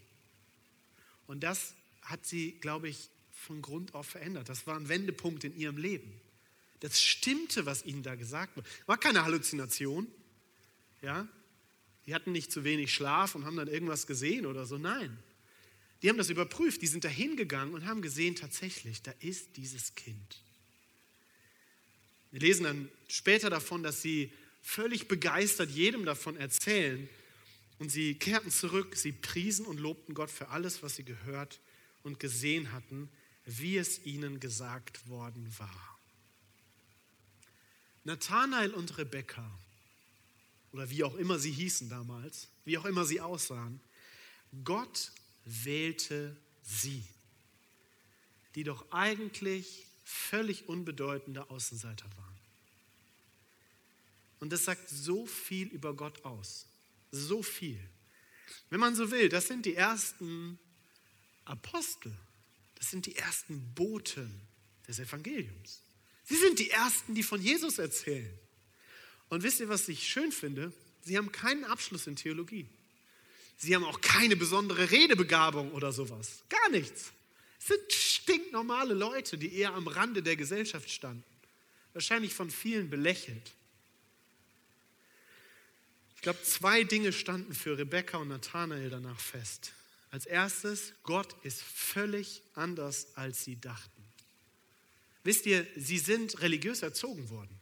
Und 1.28 1.42
das 1.42 1.74
hat 2.02 2.26
sie, 2.26 2.54
glaube 2.62 2.90
ich, 2.90 3.10
von 3.32 3.62
Grund 3.62 3.94
auf 3.94 4.08
verändert. 4.08 4.50
Das 4.50 4.66
war 4.68 4.76
ein 4.76 4.90
Wendepunkt 4.90 5.44
in 5.44 5.56
ihrem 5.56 5.78
Leben. 5.78 6.20
Das 6.80 7.02
stimmte, 7.02 7.66
was 7.66 7.86
ihnen 7.86 8.04
da 8.04 8.16
gesagt 8.16 8.56
wurde. 8.56 8.68
War 8.86 8.98
keine 8.98 9.24
Halluzination. 9.24 10.08
Ja? 11.02 11.28
Die 12.06 12.16
hatten 12.16 12.32
nicht 12.32 12.52
zu 12.52 12.64
wenig 12.64 12.94
Schlaf 12.94 13.36
und 13.36 13.46
haben 13.46 13.58
dann 13.58 13.68
irgendwas 13.68 14.08
gesehen 14.08 14.46
oder 14.46 14.66
so. 14.66 14.78
Nein. 14.78 15.18
Die 16.02 16.10
haben 16.10 16.18
das 16.18 16.30
überprüft. 16.30 16.82
Die 16.82 16.88
sind 16.88 17.04
da 17.04 17.10
hingegangen 17.10 17.74
und 17.74 17.86
haben 17.86 18.02
gesehen, 18.02 18.36
tatsächlich, 18.36 19.02
da 19.02 19.12
ist 19.20 19.58
dieses 19.58 19.96
Kind. 19.96 20.42
Wir 22.32 22.42
lesen 22.42 22.64
dann 22.66 22.92
später 23.08 23.50
davon, 23.50 23.84
dass 23.84 24.02
sie 24.02 24.32
völlig 24.62 25.08
begeistert 25.08 25.70
jedem 25.70 26.06
davon 26.06 26.36
erzählen, 26.36 27.08
und 27.80 27.92
sie 27.92 28.16
kehrten 28.16 28.50
zurück, 28.50 28.96
sie 28.96 29.12
priesen 29.12 29.66
und 29.66 29.80
lobten 29.80 30.16
Gott 30.16 30.32
für 30.32 30.50
alles, 30.50 30.82
was 30.82 30.96
sie 30.96 31.04
gehört 31.04 31.60
und 32.04 32.20
gesehen 32.20 32.72
hatten, 32.72 33.10
wie 33.46 33.78
es 33.78 34.04
ihnen 34.06 34.40
gesagt 34.40 35.08
worden 35.08 35.48
war. 35.58 36.00
Nathanael 38.04 38.74
und 38.74 38.98
Rebekka, 38.98 39.48
oder 40.72 40.90
wie 40.90 41.04
auch 41.04 41.16
immer 41.16 41.40
sie 41.40 41.52
hießen 41.52 41.90
damals, 41.90 42.48
wie 42.66 42.78
auch 42.78 42.86
immer 42.86 43.06
sie 43.06 43.22
aussahen, 43.22 43.80
Gott 44.64 45.12
wählte 45.48 46.36
sie, 46.64 47.04
die 48.56 48.64
doch 48.64 48.92
eigentlich 48.92 49.86
völlig 50.04 50.68
unbedeutende 50.68 51.50
Außenseiter 51.50 52.06
waren. 52.06 52.38
Und 54.40 54.52
das 54.52 54.66
sagt 54.66 54.90
so 54.90 55.26
viel 55.26 55.68
über 55.68 55.94
Gott 55.94 56.24
aus. 56.26 56.66
So 57.12 57.42
viel. 57.42 57.80
Wenn 58.70 58.80
man 58.80 58.96
so 58.96 59.12
will, 59.12 59.30
das 59.30 59.48
sind 59.48 59.66
die 59.66 59.76
ersten 59.76 60.60
Apostel. 61.46 62.16
Das 62.76 62.92
sind 62.92 63.06
die 63.06 63.16
ersten 63.16 63.74
Boten 63.74 64.42
des 64.88 65.00
Evangeliums. 65.00 65.82
Sie 66.26 66.36
sind 66.36 66.60
die 66.60 66.70
ersten, 66.70 67.16
die 67.16 67.24
von 67.24 67.42
Jesus 67.42 67.80
erzählen. 67.80 68.38
Und 69.30 69.44
wisst 69.44 69.60
ihr, 69.60 69.70
was 69.70 69.88
ich 69.88 70.08
schön 70.08 70.32
finde? 70.32 70.72
Sie 71.04 71.18
haben 71.18 71.32
keinen 71.32 71.64
Abschluss 71.66 72.06
in 72.06 72.16
Theologie. 72.16 72.68
Sie 73.58 73.74
haben 73.74 73.84
auch 73.84 74.02
keine 74.02 74.36
besondere 74.36 74.92
Redebegabung 74.92 75.72
oder 75.72 75.92
sowas. 75.92 76.44
Gar 76.48 76.70
nichts. 76.70 77.12
Es 77.60 77.68
sind 77.68 77.92
stinknormale 77.92 78.94
Leute, 78.94 79.38
die 79.38 79.56
eher 79.56 79.74
am 79.74 79.88
Rande 79.88 80.22
der 80.22 80.36
Gesellschaft 80.36 80.90
standen. 80.90 81.24
Wahrscheinlich 81.94 82.34
von 82.34 82.52
vielen 82.52 82.90
belächelt. 82.90 83.52
Ich 86.16 86.22
glaube, 86.22 86.42
zwei 86.44 86.84
Dinge 86.84 87.12
standen 87.12 87.54
für 87.56 87.78
Rebekka 87.78 88.18
und 88.18 88.28
Nathanael 88.28 88.92
danach 88.92 89.20
fest. 89.20 89.72
Als 90.12 90.26
erstes, 90.26 90.94
Gott 91.04 91.36
ist 91.44 91.62
völlig 91.62 92.44
anders, 92.54 93.08
als 93.16 93.44
sie 93.44 93.60
dachten. 93.60 94.04
Wisst 95.24 95.46
ihr, 95.48 95.66
sie 95.76 95.98
sind 95.98 96.42
religiös 96.42 96.84
erzogen 96.84 97.30
worden. 97.30 97.60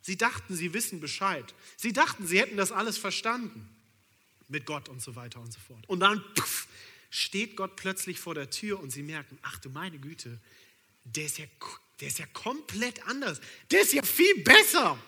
Sie 0.00 0.16
dachten, 0.16 0.54
sie 0.54 0.72
wissen 0.74 1.00
Bescheid. 1.00 1.54
Sie 1.76 1.92
dachten, 1.92 2.26
sie 2.26 2.40
hätten 2.40 2.56
das 2.56 2.72
alles 2.72 2.98
verstanden 2.98 3.68
mit 4.52 4.66
Gott 4.66 4.88
und 4.88 5.02
so 5.02 5.16
weiter 5.16 5.40
und 5.40 5.52
so 5.52 5.58
fort. 5.58 5.88
Und 5.88 6.00
dann 6.00 6.22
puff, 6.34 6.68
steht 7.10 7.56
Gott 7.56 7.76
plötzlich 7.76 8.20
vor 8.20 8.34
der 8.34 8.50
Tür 8.50 8.78
und 8.80 8.90
sie 8.90 9.02
merken, 9.02 9.38
ach 9.42 9.58
du 9.58 9.70
meine 9.70 9.98
Güte, 9.98 10.38
der 11.04 11.24
ist 11.24 11.38
ja, 11.38 11.46
der 12.00 12.08
ist 12.08 12.18
ja 12.18 12.26
komplett 12.26 13.04
anders. 13.06 13.40
Der 13.70 13.82
ist 13.82 13.92
ja 13.92 14.02
viel 14.02 14.42
besser. 14.42 14.98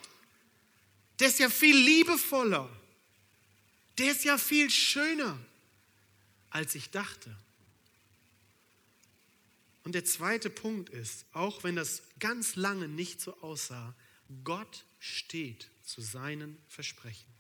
Der 1.21 1.29
ist 1.29 1.39
ja 1.39 1.49
viel 1.49 1.77
liebevoller. 1.77 2.69
Der 3.99 4.11
ist 4.11 4.25
ja 4.25 4.37
viel 4.37 4.71
schöner, 4.71 5.39
als 6.51 6.75
ich 6.75 6.91
dachte. 6.91 7.35
Und 9.85 9.95
der 9.95 10.05
zweite 10.05 10.51
Punkt 10.51 10.91
ist, 10.91 11.27
auch 11.33 11.63
wenn 11.63 11.77
das 11.77 12.03
ganz 12.19 12.57
lange 12.57 12.89
nicht 12.89 13.21
so 13.21 13.39
aussah, 13.41 13.95
Gott 14.43 14.85
steht 14.99 15.69
zu 15.85 16.01
seinen 16.01 16.59
Versprechen. 16.69 17.34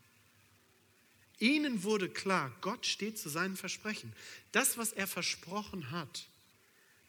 Ihnen 1.38 1.83
wurde 1.83 2.09
klar, 2.09 2.53
Gott 2.61 2.87
steht 2.87 3.18
zu 3.18 3.29
seinen 3.29 3.57
Versprechen. 3.57 4.12
Das, 4.53 4.79
was 4.79 4.92
er 4.92 5.07
versprochen 5.07 5.90
hat, 5.90 6.27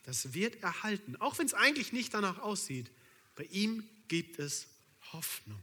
das 0.03 0.33
wird 0.33 0.61
erhalten. 0.63 1.15
Auch 1.17 1.37
wenn 1.37 1.45
es 1.45 1.53
eigentlich 1.53 1.93
nicht 1.93 2.13
danach 2.13 2.39
aussieht, 2.39 2.89
bei 3.35 3.43
ihm 3.45 3.87
gibt 4.07 4.39
es 4.39 4.67
Hoffnung. 5.13 5.59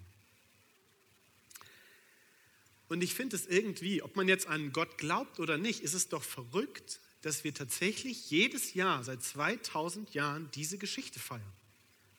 Und 2.88 3.02
ich 3.02 3.14
finde 3.14 3.36
es 3.36 3.46
irgendwie, 3.46 4.02
ob 4.02 4.16
man 4.16 4.28
jetzt 4.28 4.46
an 4.46 4.72
Gott 4.72 4.98
glaubt 4.98 5.40
oder 5.40 5.56
nicht, 5.56 5.80
ist 5.80 5.94
es 5.94 6.08
doch 6.08 6.22
verrückt, 6.22 7.00
dass 7.22 7.44
wir 7.44 7.54
tatsächlich 7.54 8.30
jedes 8.30 8.74
Jahr 8.74 9.02
seit 9.02 9.22
2000 9.22 10.12
Jahren 10.12 10.50
diese 10.54 10.76
Geschichte 10.76 11.18
feiern. 11.18 11.40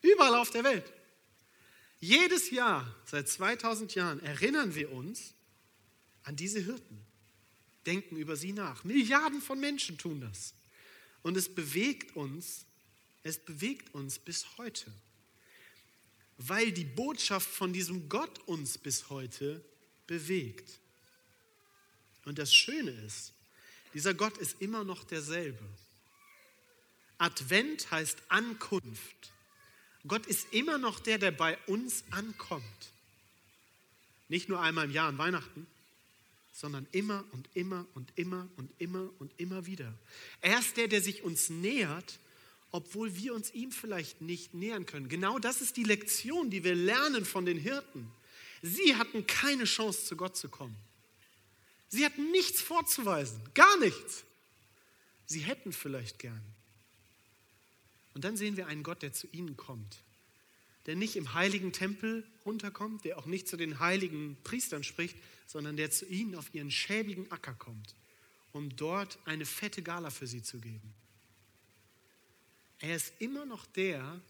Überall 0.01 0.35
auf 0.35 0.49
der 0.49 0.63
Welt. 0.63 0.91
Jedes 1.99 2.49
Jahr 2.49 2.93
seit 3.05 3.29
2000 3.29 3.95
Jahren 3.95 4.19
erinnern 4.21 4.75
wir 4.75 4.91
uns 4.91 5.33
an 6.23 6.35
diese 6.35 6.59
Hirten, 6.59 7.05
denken 7.85 8.17
über 8.17 8.35
sie 8.35 8.53
nach. 8.53 8.83
Milliarden 8.83 9.41
von 9.41 9.59
Menschen 9.59 9.97
tun 9.97 10.21
das. 10.21 10.53
Und 11.21 11.37
es 11.37 11.53
bewegt 11.53 12.15
uns, 12.15 12.65
es 13.23 13.39
bewegt 13.39 13.93
uns 13.93 14.19
bis 14.19 14.57
heute. 14.57 14.91
Weil 16.37 16.71
die 16.71 16.85
Botschaft 16.85 17.49
von 17.49 17.73
diesem 17.73 18.09
Gott 18.09 18.39
uns 18.47 18.77
bis 18.77 19.09
heute 19.09 19.63
bewegt. 20.07 20.79
Und 22.25 22.39
das 22.39 22.53
Schöne 22.53 22.91
ist, 22.91 23.33
dieser 23.93 24.13
Gott 24.13 24.37
ist 24.37 24.61
immer 24.61 24.83
noch 24.83 25.03
derselbe. 25.03 25.63
Advent 27.17 27.89
heißt 27.91 28.17
Ankunft. 28.29 29.31
Gott 30.07 30.25
ist 30.25 30.51
immer 30.51 30.77
noch 30.77 30.99
der, 30.99 31.17
der 31.17 31.31
bei 31.31 31.57
uns 31.67 32.03
ankommt. 32.11 32.65
Nicht 34.27 34.49
nur 34.49 34.59
einmal 34.59 34.85
im 34.85 34.91
Jahr 34.91 35.07
an 35.07 35.17
Weihnachten, 35.17 35.67
sondern 36.53 36.87
immer 36.91 37.25
und 37.31 37.49
immer 37.55 37.85
und 37.95 38.13
immer 38.15 38.47
und 38.57 38.69
immer 38.77 39.09
und 39.19 39.33
immer 39.37 39.65
wieder. 39.65 39.91
Er 40.39 40.59
ist 40.59 40.77
der, 40.77 40.87
der 40.87 41.01
sich 41.01 41.23
uns 41.23 41.49
nähert, 41.49 42.19
obwohl 42.71 43.15
wir 43.15 43.33
uns 43.33 43.51
ihm 43.53 43.71
vielleicht 43.71 44.21
nicht 44.21 44.53
nähern 44.53 44.85
können. 44.85 45.09
Genau 45.09 45.39
das 45.39 45.61
ist 45.61 45.77
die 45.77 45.83
Lektion, 45.83 46.51
die 46.51 46.63
wir 46.63 46.75
lernen 46.75 47.25
von 47.25 47.45
den 47.45 47.57
Hirten. 47.57 48.09
Sie 48.61 48.95
hatten 48.95 49.27
keine 49.27 49.65
Chance, 49.65 50.05
zu 50.05 50.15
Gott 50.15 50.37
zu 50.37 50.47
kommen. 50.47 50.75
Sie 51.89 52.05
hatten 52.05 52.31
nichts 52.31 52.61
vorzuweisen, 52.61 53.41
gar 53.53 53.77
nichts. 53.79 54.23
Sie 55.25 55.39
hätten 55.39 55.73
vielleicht 55.73 56.19
gern. 56.19 56.41
Und 58.13 58.23
dann 58.23 58.37
sehen 58.37 58.57
wir 58.57 58.67
einen 58.67 58.83
Gott, 58.83 59.01
der 59.01 59.11
zu 59.11 59.27
ihnen 59.31 59.57
kommt, 59.57 59.97
der 60.85 60.95
nicht 60.95 61.15
im 61.15 61.33
heiligen 61.33 61.73
Tempel 61.73 62.23
runterkommt, 62.45 63.05
der 63.05 63.17
auch 63.17 63.25
nicht 63.25 63.47
zu 63.47 63.57
den 63.57 63.79
heiligen 63.79 64.37
Priestern 64.43 64.83
spricht, 64.83 65.15
sondern 65.47 65.77
der 65.77 65.91
zu 65.91 66.05
ihnen 66.05 66.35
auf 66.35 66.53
ihren 66.53 66.71
schäbigen 66.71 67.31
Acker 67.31 67.53
kommt, 67.53 67.95
um 68.51 68.75
dort 68.75 69.19
eine 69.25 69.45
fette 69.45 69.81
Gala 69.81 70.09
für 70.09 70.27
sie 70.27 70.43
zu 70.43 70.59
geben. 70.59 70.93
Er 72.79 72.95
ist 72.95 73.13
immer 73.19 73.45
noch 73.45 73.65
der, 73.65 74.21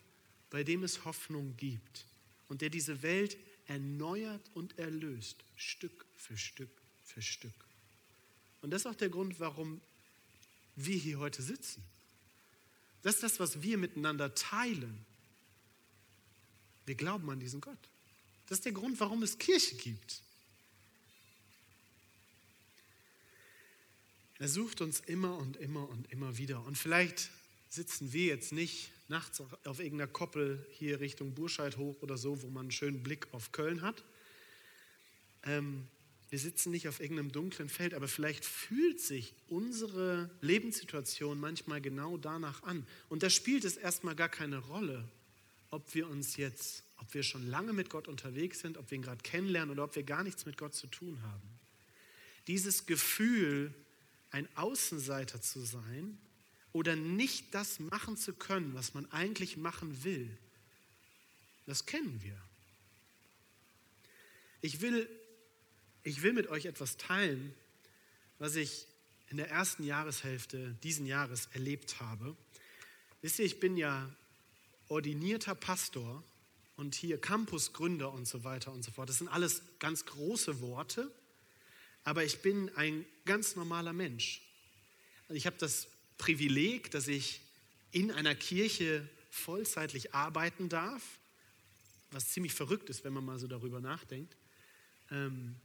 bei 0.49 0.63
dem 0.63 0.83
es 0.83 1.05
Hoffnung 1.05 1.55
gibt 1.57 2.05
und 2.47 2.61
der 2.61 2.69
diese 2.69 3.01
Welt 3.01 3.37
erneuert 3.67 4.41
und 4.53 4.77
erlöst, 4.77 5.37
Stück 5.55 6.05
für 6.15 6.37
Stück 6.37 6.69
für 7.03 7.21
Stück. 7.21 7.53
Und 8.61 8.71
das 8.71 8.83
ist 8.83 8.85
auch 8.85 8.95
der 8.95 9.09
Grund, 9.09 9.39
warum 9.39 9.81
wir 10.75 10.95
hier 10.95 11.19
heute 11.19 11.41
sitzen. 11.41 11.83
Das 13.01 13.15
ist 13.15 13.23
das, 13.23 13.39
was 13.39 13.61
wir 13.61 13.77
miteinander 13.77 14.33
teilen. 14.33 15.05
Wir 16.85 16.95
glauben 16.95 17.29
an 17.29 17.39
diesen 17.39 17.61
Gott. 17.61 17.77
Das 18.47 18.59
ist 18.59 18.65
der 18.65 18.71
Grund, 18.71 18.99
warum 18.99 19.23
es 19.23 19.37
Kirche 19.37 19.75
gibt. 19.75 20.21
Er 24.43 24.49
sucht 24.49 24.81
uns 24.81 24.99
immer 24.99 25.37
und 25.37 25.55
immer 25.55 25.87
und 25.87 26.11
immer 26.11 26.37
wieder. 26.37 26.65
Und 26.65 26.77
vielleicht 26.77 27.31
sitzen 27.69 28.11
wir 28.11 28.25
jetzt 28.25 28.51
nicht 28.51 28.91
nachts 29.07 29.39
auf 29.39 29.79
irgendeiner 29.79 30.11
Koppel 30.11 30.67
hier 30.69 30.99
Richtung 30.99 31.33
Burscheid 31.33 31.77
hoch 31.77 32.01
oder 32.01 32.17
so, 32.17 32.41
wo 32.41 32.47
man 32.47 32.63
einen 32.63 32.71
schönen 32.71 33.03
Blick 33.03 33.25
auf 33.31 33.53
Köln 33.53 33.81
hat. 33.81 34.03
Ähm, 35.43 35.87
wir 36.29 36.39
sitzen 36.39 36.71
nicht 36.71 36.89
auf 36.89 36.99
irgendeinem 36.99 37.31
dunklen 37.31 37.69
Feld, 37.69 37.93
aber 37.93 38.09
vielleicht 38.09 38.43
fühlt 38.43 38.99
sich 38.99 39.33
unsere 39.47 40.29
Lebenssituation 40.41 41.39
manchmal 41.39 41.79
genau 41.79 42.17
danach 42.17 42.63
an. 42.63 42.85
Und 43.07 43.23
da 43.23 43.29
spielt 43.29 43.63
es 43.63 43.77
erstmal 43.77 44.17
gar 44.17 44.27
keine 44.27 44.57
Rolle, 44.57 45.07
ob 45.69 45.95
wir 45.95 46.09
uns 46.09 46.35
jetzt, 46.35 46.83
ob 46.97 47.13
wir 47.13 47.23
schon 47.23 47.47
lange 47.47 47.71
mit 47.71 47.89
Gott 47.89 48.09
unterwegs 48.09 48.59
sind, 48.59 48.77
ob 48.77 48.91
wir 48.91 48.97
ihn 48.97 49.03
gerade 49.03 49.23
kennenlernen 49.23 49.71
oder 49.71 49.85
ob 49.85 49.95
wir 49.95 50.03
gar 50.03 50.25
nichts 50.25 50.45
mit 50.45 50.57
Gott 50.57 50.75
zu 50.75 50.87
tun 50.87 51.21
haben. 51.21 51.47
Dieses 52.47 52.85
Gefühl, 52.85 53.73
ein 54.33 54.49
Außenseiter 54.55 55.41
zu 55.41 55.61
sein, 55.61 56.17
oder 56.73 56.95
nicht 56.95 57.53
das 57.53 57.79
machen 57.79 58.17
zu 58.17 58.33
können, 58.33 58.73
was 58.73 58.95
man 58.95 59.09
eigentlich 59.11 59.57
machen 59.57 60.03
will, 60.03 60.35
das 61.67 61.85
kennen 61.85 62.21
wir. 62.23 62.35
Ich 64.61 64.81
will, 64.81 65.07
ich 66.03 66.23
will 66.23 66.33
mit 66.33 66.47
euch 66.47 66.65
etwas 66.65 66.97
teilen, 66.97 67.53
was 68.39 68.55
ich 68.55 68.87
in 69.29 69.37
der 69.37 69.49
ersten 69.49 69.83
Jahreshälfte 69.83 70.75
diesen 70.83 71.05
Jahres 71.05 71.47
erlebt 71.53 72.01
habe. 72.01 72.35
Wisst 73.21 73.39
ihr, 73.39 73.45
ich 73.45 73.59
bin 73.59 73.77
ja 73.77 74.09
ordinierter 74.89 75.55
Pastor 75.55 76.23
und 76.75 76.95
hier 76.95 77.21
Campusgründer 77.21 78.11
und 78.11 78.27
so 78.27 78.43
weiter 78.43 78.71
und 78.71 78.83
so 78.83 78.91
fort. 78.91 79.09
Das 79.09 79.19
sind 79.19 79.27
alles 79.27 79.61
ganz 79.77 80.05
große 80.05 80.59
Worte, 80.59 81.11
aber 82.03 82.23
ich 82.23 82.41
bin 82.41 82.69
ein 82.75 83.05
ganz 83.25 83.55
normaler 83.55 83.93
Mensch. 83.93 84.41
Ich 85.29 85.45
habe 85.45 85.57
das 85.57 85.87
Privileg, 86.17 86.91
dass 86.91 87.07
ich 87.07 87.41
in 87.91 88.11
einer 88.11 88.35
Kirche 88.35 89.07
vollzeitlich 89.29 90.13
arbeiten 90.13 90.69
darf, 90.69 91.01
was 92.11 92.31
ziemlich 92.31 92.53
verrückt 92.53 92.89
ist, 92.89 93.03
wenn 93.03 93.13
man 93.13 93.25
mal 93.25 93.39
so 93.39 93.47
darüber 93.47 93.79
nachdenkt. 93.79 94.35
Ähm, 95.11 95.55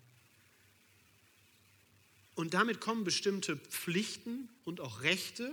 und 2.34 2.54
damit 2.54 2.80
kommen 2.80 3.04
bestimmte 3.04 3.56
Pflichten 3.56 4.48
und 4.64 4.80
auch 4.80 5.02
Rechte, 5.02 5.52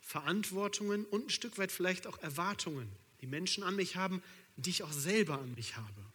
Verantwortungen 0.00 1.04
und 1.06 1.26
ein 1.26 1.30
Stück 1.30 1.56
weit 1.58 1.72
vielleicht 1.72 2.06
auch 2.06 2.18
Erwartungen, 2.18 2.88
die 3.20 3.26
Menschen 3.26 3.62
an 3.64 3.76
mich 3.76 3.96
haben, 3.96 4.22
die 4.56 4.70
ich 4.70 4.82
auch 4.82 4.92
selber 4.92 5.38
an 5.38 5.54
mich 5.54 5.76
habe. 5.76 6.09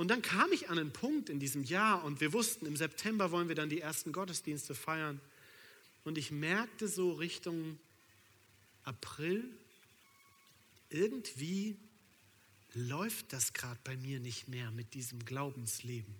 Und 0.00 0.08
dann 0.08 0.22
kam 0.22 0.50
ich 0.50 0.70
an 0.70 0.78
einen 0.78 0.94
Punkt 0.94 1.28
in 1.28 1.40
diesem 1.40 1.62
Jahr 1.62 2.02
und 2.04 2.22
wir 2.22 2.32
wussten, 2.32 2.64
im 2.64 2.74
September 2.74 3.32
wollen 3.32 3.48
wir 3.48 3.54
dann 3.54 3.68
die 3.68 3.82
ersten 3.82 4.12
Gottesdienste 4.12 4.74
feiern. 4.74 5.20
Und 6.04 6.16
ich 6.16 6.30
merkte 6.30 6.88
so 6.88 7.12
Richtung 7.12 7.78
April, 8.82 9.44
irgendwie 10.88 11.76
läuft 12.72 13.34
das 13.34 13.52
gerade 13.52 13.78
bei 13.84 13.94
mir 13.98 14.20
nicht 14.20 14.48
mehr 14.48 14.70
mit 14.70 14.94
diesem 14.94 15.22
Glaubensleben. 15.26 16.14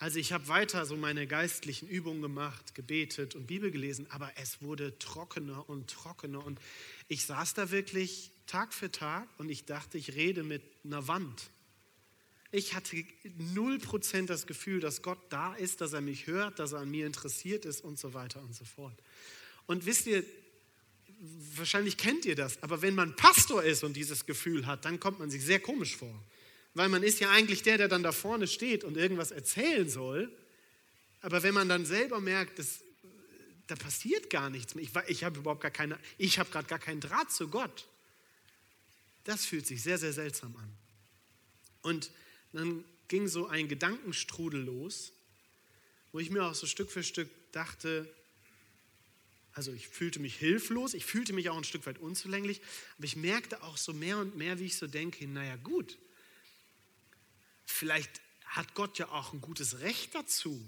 Also 0.00 0.18
ich 0.18 0.32
habe 0.32 0.48
weiter 0.48 0.84
so 0.84 0.96
meine 0.96 1.28
geistlichen 1.28 1.88
Übungen 1.88 2.22
gemacht, 2.22 2.74
gebetet 2.74 3.36
und 3.36 3.46
Bibel 3.46 3.70
gelesen, 3.70 4.08
aber 4.10 4.32
es 4.34 4.60
wurde 4.60 4.98
trockener 4.98 5.68
und 5.68 5.88
trockener 5.88 6.44
und 6.44 6.58
ich 7.06 7.24
saß 7.24 7.54
da 7.54 7.70
wirklich 7.70 8.32
Tag 8.48 8.74
für 8.74 8.90
Tag 8.90 9.28
und 9.38 9.48
ich 9.48 9.64
dachte, 9.64 9.96
ich 9.96 10.16
rede 10.16 10.42
mit 10.42 10.62
einer 10.82 11.06
Wand. 11.06 11.50
Ich 12.50 12.74
hatte 12.74 13.04
null 13.36 13.78
Prozent 13.78 14.30
das 14.30 14.46
Gefühl, 14.46 14.80
dass 14.80 15.02
Gott 15.02 15.18
da 15.28 15.54
ist, 15.54 15.80
dass 15.80 15.92
er 15.92 16.00
mich 16.00 16.26
hört, 16.26 16.58
dass 16.58 16.72
er 16.72 16.80
an 16.80 16.90
mir 16.90 17.06
interessiert 17.06 17.66
ist 17.66 17.82
und 17.82 17.98
so 17.98 18.14
weiter 18.14 18.40
und 18.40 18.54
so 18.54 18.64
fort. 18.64 18.96
Und 19.66 19.84
wisst 19.84 20.06
ihr, 20.06 20.24
wahrscheinlich 21.56 21.98
kennt 21.98 22.24
ihr 22.24 22.36
das, 22.36 22.62
aber 22.62 22.80
wenn 22.80 22.94
man 22.94 23.16
Pastor 23.16 23.62
ist 23.62 23.84
und 23.84 23.94
dieses 23.94 24.24
Gefühl 24.24 24.66
hat, 24.66 24.84
dann 24.84 24.98
kommt 24.98 25.18
man 25.18 25.30
sich 25.30 25.44
sehr 25.44 25.60
komisch 25.60 25.96
vor. 25.96 26.24
Weil 26.74 26.88
man 26.88 27.02
ist 27.02 27.20
ja 27.20 27.30
eigentlich 27.30 27.62
der, 27.62 27.76
der 27.76 27.88
dann 27.88 28.02
da 28.02 28.12
vorne 28.12 28.46
steht 28.46 28.84
und 28.84 28.96
irgendwas 28.96 29.30
erzählen 29.30 29.88
soll. 29.88 30.30
Aber 31.20 31.42
wenn 31.42 31.52
man 31.52 31.68
dann 31.68 31.84
selber 31.84 32.20
merkt, 32.20 32.58
dass, 32.58 32.82
da 33.66 33.74
passiert 33.74 34.30
gar 34.30 34.48
nichts 34.48 34.74
mehr, 34.74 34.84
ich, 34.84 34.90
ich 35.08 35.24
habe 35.24 35.40
überhaupt 35.40 35.60
gar 35.60 35.70
keine, 35.70 35.98
ich 36.16 36.38
habe 36.38 36.50
gerade 36.50 36.68
gar 36.68 36.78
keinen 36.78 37.00
Draht 37.00 37.30
zu 37.32 37.48
Gott, 37.48 37.88
das 39.24 39.44
fühlt 39.44 39.66
sich 39.66 39.82
sehr, 39.82 39.98
sehr 39.98 40.12
seltsam 40.12 40.56
an. 40.56 40.72
Und 41.82 42.10
dann 42.52 42.84
ging 43.08 43.28
so 43.28 43.46
ein 43.46 43.68
Gedankenstrudel 43.68 44.62
los, 44.62 45.12
wo 46.12 46.18
ich 46.18 46.30
mir 46.30 46.44
auch 46.44 46.54
so 46.54 46.66
Stück 46.66 46.90
für 46.90 47.02
Stück 47.02 47.28
dachte, 47.52 48.08
also 49.52 49.72
ich 49.72 49.88
fühlte 49.88 50.20
mich 50.20 50.36
hilflos, 50.36 50.94
ich 50.94 51.04
fühlte 51.04 51.32
mich 51.32 51.50
auch 51.50 51.56
ein 51.56 51.64
Stück 51.64 51.84
weit 51.86 51.98
unzulänglich, 51.98 52.60
aber 52.96 53.06
ich 53.06 53.16
merkte 53.16 53.62
auch 53.62 53.76
so 53.76 53.92
mehr 53.92 54.18
und 54.18 54.36
mehr, 54.36 54.60
wie 54.60 54.66
ich 54.66 54.76
so 54.76 54.86
denke, 54.86 55.26
naja 55.26 55.56
gut, 55.56 55.98
vielleicht 57.66 58.20
hat 58.46 58.74
Gott 58.74 58.98
ja 58.98 59.08
auch 59.08 59.32
ein 59.32 59.40
gutes 59.40 59.80
Recht 59.80 60.14
dazu, 60.14 60.64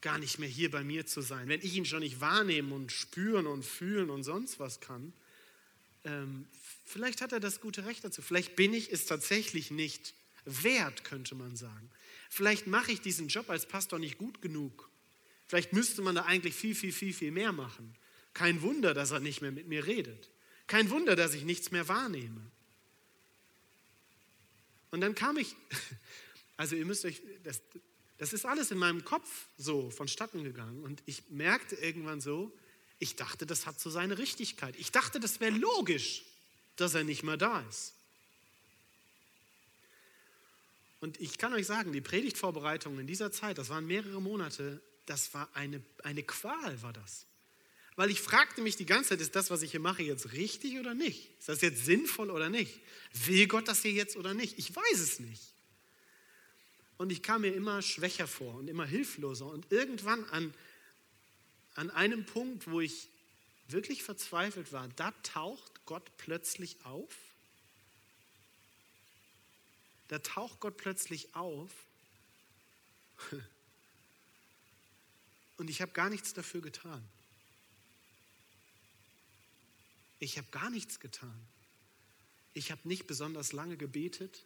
gar 0.00 0.18
nicht 0.18 0.38
mehr 0.38 0.48
hier 0.48 0.70
bei 0.70 0.84
mir 0.84 1.06
zu 1.06 1.20
sein. 1.20 1.48
Wenn 1.48 1.62
ich 1.62 1.74
ihn 1.74 1.84
schon 1.84 2.00
nicht 2.00 2.20
wahrnehmen 2.20 2.72
und 2.72 2.92
spüren 2.92 3.46
und 3.46 3.64
fühlen 3.64 4.10
und 4.10 4.22
sonst 4.22 4.60
was 4.60 4.80
kann, 4.80 5.12
ähm, 6.04 6.46
vielleicht 6.84 7.22
hat 7.22 7.32
er 7.32 7.40
das 7.40 7.60
gute 7.60 7.86
Recht 7.86 8.04
dazu. 8.04 8.22
Vielleicht 8.22 8.54
bin 8.54 8.72
ich 8.72 8.92
es 8.92 9.06
tatsächlich 9.06 9.70
nicht 9.70 10.14
wert, 10.44 11.04
könnte 11.04 11.34
man 11.34 11.56
sagen. 11.56 11.90
Vielleicht 12.30 12.66
mache 12.66 12.92
ich 12.92 13.00
diesen 13.00 13.28
Job 13.28 13.50
als 13.50 13.66
Pastor 13.66 13.98
nicht 13.98 14.18
gut 14.18 14.42
genug 14.42 14.90
Vielleicht 15.46 15.72
müsste 15.72 16.02
man 16.02 16.14
da 16.14 16.24
eigentlich 16.24 16.54
viel, 16.54 16.74
viel, 16.74 16.92
viel, 16.92 17.12
viel 17.12 17.30
mehr 17.30 17.52
machen. 17.52 17.94
Kein 18.32 18.62
Wunder, 18.62 18.94
dass 18.94 19.10
er 19.10 19.20
nicht 19.20 19.42
mehr 19.42 19.52
mit 19.52 19.68
mir 19.68 19.86
redet. 19.86 20.30
Kein 20.66 20.90
Wunder, 20.90 21.16
dass 21.16 21.34
ich 21.34 21.44
nichts 21.44 21.70
mehr 21.70 21.86
wahrnehme. 21.88 22.50
Und 24.90 25.00
dann 25.00 25.14
kam 25.14 25.36
ich, 25.36 25.54
also 26.56 26.76
ihr 26.76 26.84
müsst 26.84 27.04
euch, 27.04 27.20
das, 27.42 27.60
das 28.18 28.32
ist 28.32 28.46
alles 28.46 28.70
in 28.70 28.78
meinem 28.78 29.04
Kopf 29.04 29.48
so 29.58 29.90
vonstatten 29.90 30.44
gegangen. 30.44 30.82
Und 30.82 31.02
ich 31.06 31.30
merkte 31.30 31.76
irgendwann 31.76 32.20
so, 32.20 32.56
ich 32.98 33.16
dachte, 33.16 33.44
das 33.44 33.66
hat 33.66 33.78
so 33.78 33.90
seine 33.90 34.18
Richtigkeit. 34.18 34.76
Ich 34.76 34.92
dachte, 34.92 35.20
das 35.20 35.40
wäre 35.40 35.56
logisch, 35.56 36.24
dass 36.76 36.94
er 36.94 37.04
nicht 37.04 37.22
mehr 37.22 37.36
da 37.36 37.60
ist. 37.68 37.94
Und 41.04 41.20
ich 41.20 41.36
kann 41.36 41.52
euch 41.52 41.66
sagen, 41.66 41.92
die 41.92 42.00
Predigtvorbereitungen 42.00 43.00
in 43.00 43.06
dieser 43.06 43.30
Zeit, 43.30 43.58
das 43.58 43.68
waren 43.68 43.86
mehrere 43.86 44.22
Monate, 44.22 44.80
das 45.04 45.34
war 45.34 45.50
eine, 45.52 45.82
eine 46.02 46.22
Qual, 46.22 46.80
war 46.80 46.94
das. 46.94 47.26
Weil 47.94 48.08
ich 48.08 48.22
fragte 48.22 48.62
mich 48.62 48.76
die 48.76 48.86
ganze 48.86 49.10
Zeit, 49.10 49.20
ist 49.20 49.36
das, 49.36 49.50
was 49.50 49.60
ich 49.60 49.72
hier 49.72 49.80
mache, 49.80 50.02
jetzt 50.02 50.32
richtig 50.32 50.78
oder 50.78 50.94
nicht? 50.94 51.38
Ist 51.38 51.50
das 51.50 51.60
jetzt 51.60 51.84
sinnvoll 51.84 52.30
oder 52.30 52.48
nicht? 52.48 52.80
Will 53.26 53.46
Gott 53.48 53.68
das 53.68 53.82
hier 53.82 53.92
jetzt 53.92 54.16
oder 54.16 54.32
nicht? 54.32 54.58
Ich 54.58 54.74
weiß 54.74 54.98
es 54.98 55.20
nicht. 55.20 55.42
Und 56.96 57.12
ich 57.12 57.22
kam 57.22 57.42
mir 57.42 57.52
immer 57.52 57.82
schwächer 57.82 58.26
vor 58.26 58.54
und 58.54 58.68
immer 58.68 58.86
hilfloser. 58.86 59.44
Und 59.44 59.70
irgendwann 59.70 60.24
an, 60.30 60.54
an 61.74 61.90
einem 61.90 62.24
Punkt, 62.24 62.66
wo 62.66 62.80
ich 62.80 63.10
wirklich 63.68 64.02
verzweifelt 64.02 64.72
war, 64.72 64.88
da 64.96 65.10
taucht 65.22 65.84
Gott 65.84 66.16
plötzlich 66.16 66.78
auf. 66.84 67.14
Da 70.08 70.18
taucht 70.18 70.60
Gott 70.60 70.76
plötzlich 70.76 71.34
auf 71.34 71.70
und 75.56 75.70
ich 75.70 75.80
habe 75.80 75.92
gar 75.92 76.10
nichts 76.10 76.34
dafür 76.34 76.60
getan. 76.60 77.02
Ich 80.18 80.38
habe 80.38 80.48
gar 80.50 80.70
nichts 80.70 81.00
getan. 81.00 81.38
Ich 82.54 82.70
habe 82.70 82.80
nicht 82.88 83.06
besonders 83.06 83.52
lange 83.52 83.76
gebetet. 83.76 84.44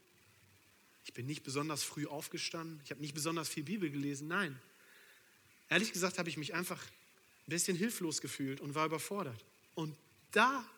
Ich 1.05 1.13
bin 1.13 1.27
nicht 1.27 1.43
besonders 1.43 1.83
früh 1.83 2.07
aufgestanden. 2.07 2.81
Ich 2.85 2.91
habe 2.91 3.01
nicht 3.01 3.15
besonders 3.15 3.49
viel 3.49 3.65
Bibel 3.65 3.91
gelesen. 3.91 4.29
Nein. 4.29 4.59
Ehrlich 5.69 5.93
gesagt 5.93 6.19
habe 6.19 6.29
ich 6.29 6.37
mich 6.37 6.55
einfach 6.55 6.83
ein 6.83 7.51
bisschen 7.51 7.77
hilflos 7.77 8.21
gefühlt 8.21 8.61
und 8.61 8.75
war 8.75 8.87
überfordert. 8.87 9.45
Und 9.75 9.97
da, 10.33 10.69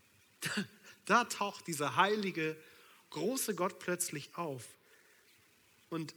da, 0.40 0.64
da 1.06 1.24
taucht 1.24 1.66
dieser 1.66 1.96
heilige, 1.96 2.56
große 3.10 3.54
Gott 3.54 3.78
plötzlich 3.78 4.36
auf. 4.36 4.64
Und 5.90 6.14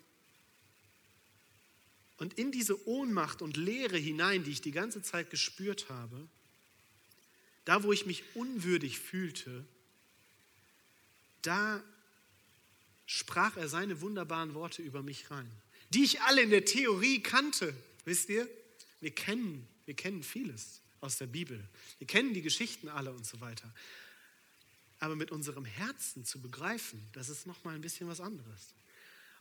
und 2.17 2.35
in 2.35 2.51
diese 2.51 2.87
Ohnmacht 2.87 3.41
und 3.41 3.57
Leere 3.57 3.97
hinein, 3.97 4.43
die 4.43 4.51
ich 4.51 4.61
die 4.61 4.71
ganze 4.71 5.01
Zeit 5.01 5.29
gespürt 5.29 5.89
habe, 5.89 6.27
da 7.65 7.83
wo 7.83 7.91
ich 7.91 8.05
mich 8.05 8.23
unwürdig 8.35 8.99
fühlte, 8.99 9.65
da 11.41 11.83
sprach 13.05 13.57
er 13.57 13.67
seine 13.67 13.99
wunderbaren 13.99 14.53
Worte 14.53 14.81
über 14.81 15.03
mich 15.03 15.31
rein, 15.31 15.51
die 15.89 16.03
ich 16.03 16.21
alle 16.21 16.41
in 16.41 16.49
der 16.49 16.65
Theorie 16.65 17.21
kannte. 17.21 17.73
Wisst 18.05 18.29
ihr? 18.29 18.47
Wir 19.01 19.11
kennen, 19.11 19.67
wir 19.85 19.95
kennen 19.95 20.23
vieles 20.23 20.79
aus 21.01 21.17
der 21.17 21.27
Bibel. 21.27 21.61
Wir 21.97 22.07
kennen 22.07 22.33
die 22.33 22.41
Geschichten 22.41 22.87
alle 22.87 23.11
und 23.11 23.25
so 23.25 23.41
weiter. 23.41 23.69
Aber 25.03 25.17
mit 25.17 25.31
unserem 25.31 25.65
Herzen 25.65 26.23
zu 26.23 26.39
begreifen, 26.39 27.05
das 27.11 27.27
ist 27.27 27.45
noch 27.45 27.61
mal 27.65 27.75
ein 27.75 27.81
bisschen 27.81 28.07
was 28.07 28.21
anderes. 28.21 28.73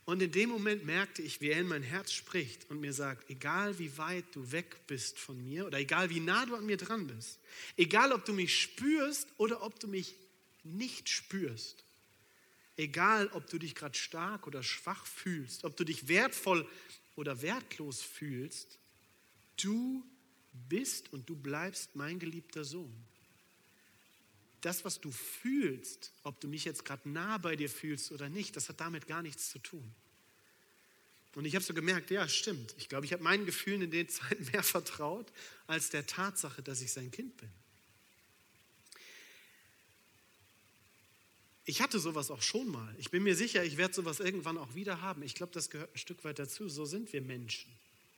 Und 0.05 0.21
in 0.21 0.33
dem 0.33 0.49
Moment 0.49 0.85
merkte 0.85 1.23
ich, 1.23 1.41
wie 1.41 1.51
er 1.51 1.61
in 1.61 1.69
mein 1.69 1.85
Herz 1.85 2.11
spricht 2.11 2.69
und 2.69 2.81
mir 2.81 2.93
sagt, 2.93 3.31
egal 3.31 3.79
wie 3.79 3.97
weit 3.97 4.25
du 4.33 4.51
weg 4.51 4.89
bist 4.89 5.21
von 5.21 5.41
mir 5.41 5.65
oder 5.65 5.79
egal 5.79 6.11
wie 6.11 6.19
nah 6.19 6.45
du 6.47 6.57
an 6.57 6.67
mir 6.67 6.79
dran 6.79 7.07
bist, 7.07 7.39
egal 7.77 8.11
ob 8.11 8.25
du 8.25 8.33
mich 8.33 8.61
spürst 8.61 9.29
oder 9.37 9.63
ob 9.63 9.79
du 9.79 9.87
mich 9.87 10.17
nicht 10.65 11.09
spürst, 11.09 11.85
egal 12.77 13.29
ob 13.29 13.49
du 13.49 13.59
dich 13.59 13.77
gerade 13.77 13.97
stark 13.97 14.49
oder 14.49 14.65
schwach 14.65 15.07
fühlst, 15.07 15.63
ob 15.63 15.77
du 15.77 15.85
dich 15.85 16.09
wertvoll 16.09 16.69
oder 17.15 17.41
wertlos 17.41 18.03
fühlst, 18.03 18.81
du 19.63 20.05
bist 20.69 21.13
und 21.13 21.31
du 21.31 21.37
bleibst 21.37 21.95
mein 21.95 22.19
geliebter 22.19 22.65
Sohn. 22.65 23.12
Das, 24.63 24.85
was 24.85 25.01
du 25.01 25.11
fühlst, 25.11 26.13
ob 26.23 26.41
du 26.41 26.49
mich 26.49 26.65
jetzt 26.65 26.85
gerade 26.85 27.09
nah 27.09 27.37
bei 27.39 27.57
dir 27.57 27.69
fühlst 27.69 28.13
oder 28.13 28.29
nicht, 28.29 28.57
das 28.57 28.69
hat 28.69 28.81
damit 28.81 29.07
gar 29.07 29.23
nichts 29.23 29.51
zu 29.51 29.59
tun. 29.59 29.95
Und 31.35 31.45
ich 31.47 31.55
habe 31.55 31.65
so 31.65 31.75
gemerkt, 31.75 32.11
ja, 32.11 32.29
stimmt. 32.29 32.75
Ich 32.79 32.89
glaube, 32.89 33.07
ich 33.07 33.13
habe 33.13 33.23
meinen 33.23 33.47
Gefühlen 33.47 33.83
in 33.83 33.91
den 33.91 34.09
Zeiten 34.09 34.45
mehr 34.53 34.63
vertraut 34.63 35.33
als 35.67 35.91
der 35.91 36.07
Tatsache, 36.07 36.63
dass 36.63 36.81
ich 36.81 36.93
sein 36.93 37.11
Kind 37.11 37.37
bin. 37.37 37.51
Ich 41.65 41.81
hatte 41.81 41.99
sowas 41.99 42.31
auch 42.31 42.43
schon 42.43 42.69
mal. 42.69 42.95
Ich 42.99 43.11
bin 43.11 43.23
mir 43.23 43.37
sicher, 43.37 43.65
ich 43.65 43.77
werde 43.77 43.95
sowas 43.95 44.21
irgendwann 44.21 44.59
auch 44.59 44.75
wieder 44.75 45.01
haben. 45.01 45.23
Ich 45.23 45.35
glaube, 45.35 45.53
das 45.53 45.71
gehört 45.71 45.95
ein 45.95 45.99
Stück 45.99 46.25
weit 46.25 46.39
dazu. 46.39 46.69
So 46.69 46.85
sind 46.85 47.13
wir 47.13 47.23
Menschen. 47.23 47.71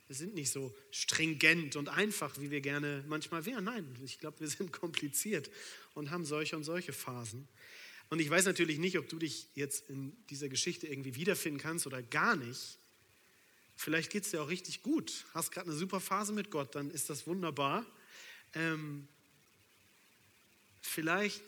Wir 0.07 0.15
sind 0.15 0.35
nicht 0.35 0.51
so 0.51 0.75
stringent 0.91 1.75
und 1.75 1.89
einfach, 1.89 2.39
wie 2.39 2.51
wir 2.51 2.61
gerne 2.61 3.03
manchmal 3.07 3.45
wären. 3.45 3.63
Nein, 3.63 3.87
ich 4.03 4.19
glaube, 4.19 4.39
wir 4.39 4.47
sind 4.47 4.71
kompliziert 4.81 5.49
und 5.93 6.11
haben 6.11 6.25
solche 6.25 6.55
und 6.55 6.63
solche 6.63 6.93
Phasen. 6.93 7.47
Und 8.09 8.19
ich 8.19 8.29
weiß 8.29 8.45
natürlich 8.45 8.77
nicht, 8.77 8.99
ob 8.99 9.09
du 9.09 9.17
dich 9.17 9.47
jetzt 9.55 9.89
in 9.89 10.15
dieser 10.29 10.47
Geschichte 10.47 10.87
irgendwie 10.87 11.15
wiederfinden 11.15 11.59
kannst 11.59 11.87
oder 11.87 12.03
gar 12.03 12.35
nicht. 12.35 12.77
Vielleicht 13.75 14.11
geht 14.11 14.25
es 14.25 14.31
dir 14.31 14.41
auch 14.41 14.49
richtig 14.49 14.83
gut. 14.83 15.25
Hast 15.33 15.51
gerade 15.51 15.69
eine 15.69 15.77
super 15.77 15.99
Phase 15.99 16.31
mit 16.31 16.51
Gott, 16.51 16.75
dann 16.75 16.91
ist 16.91 17.09
das 17.09 17.25
wunderbar. 17.25 17.85
Ähm, 18.53 19.07
vielleicht 20.81 21.43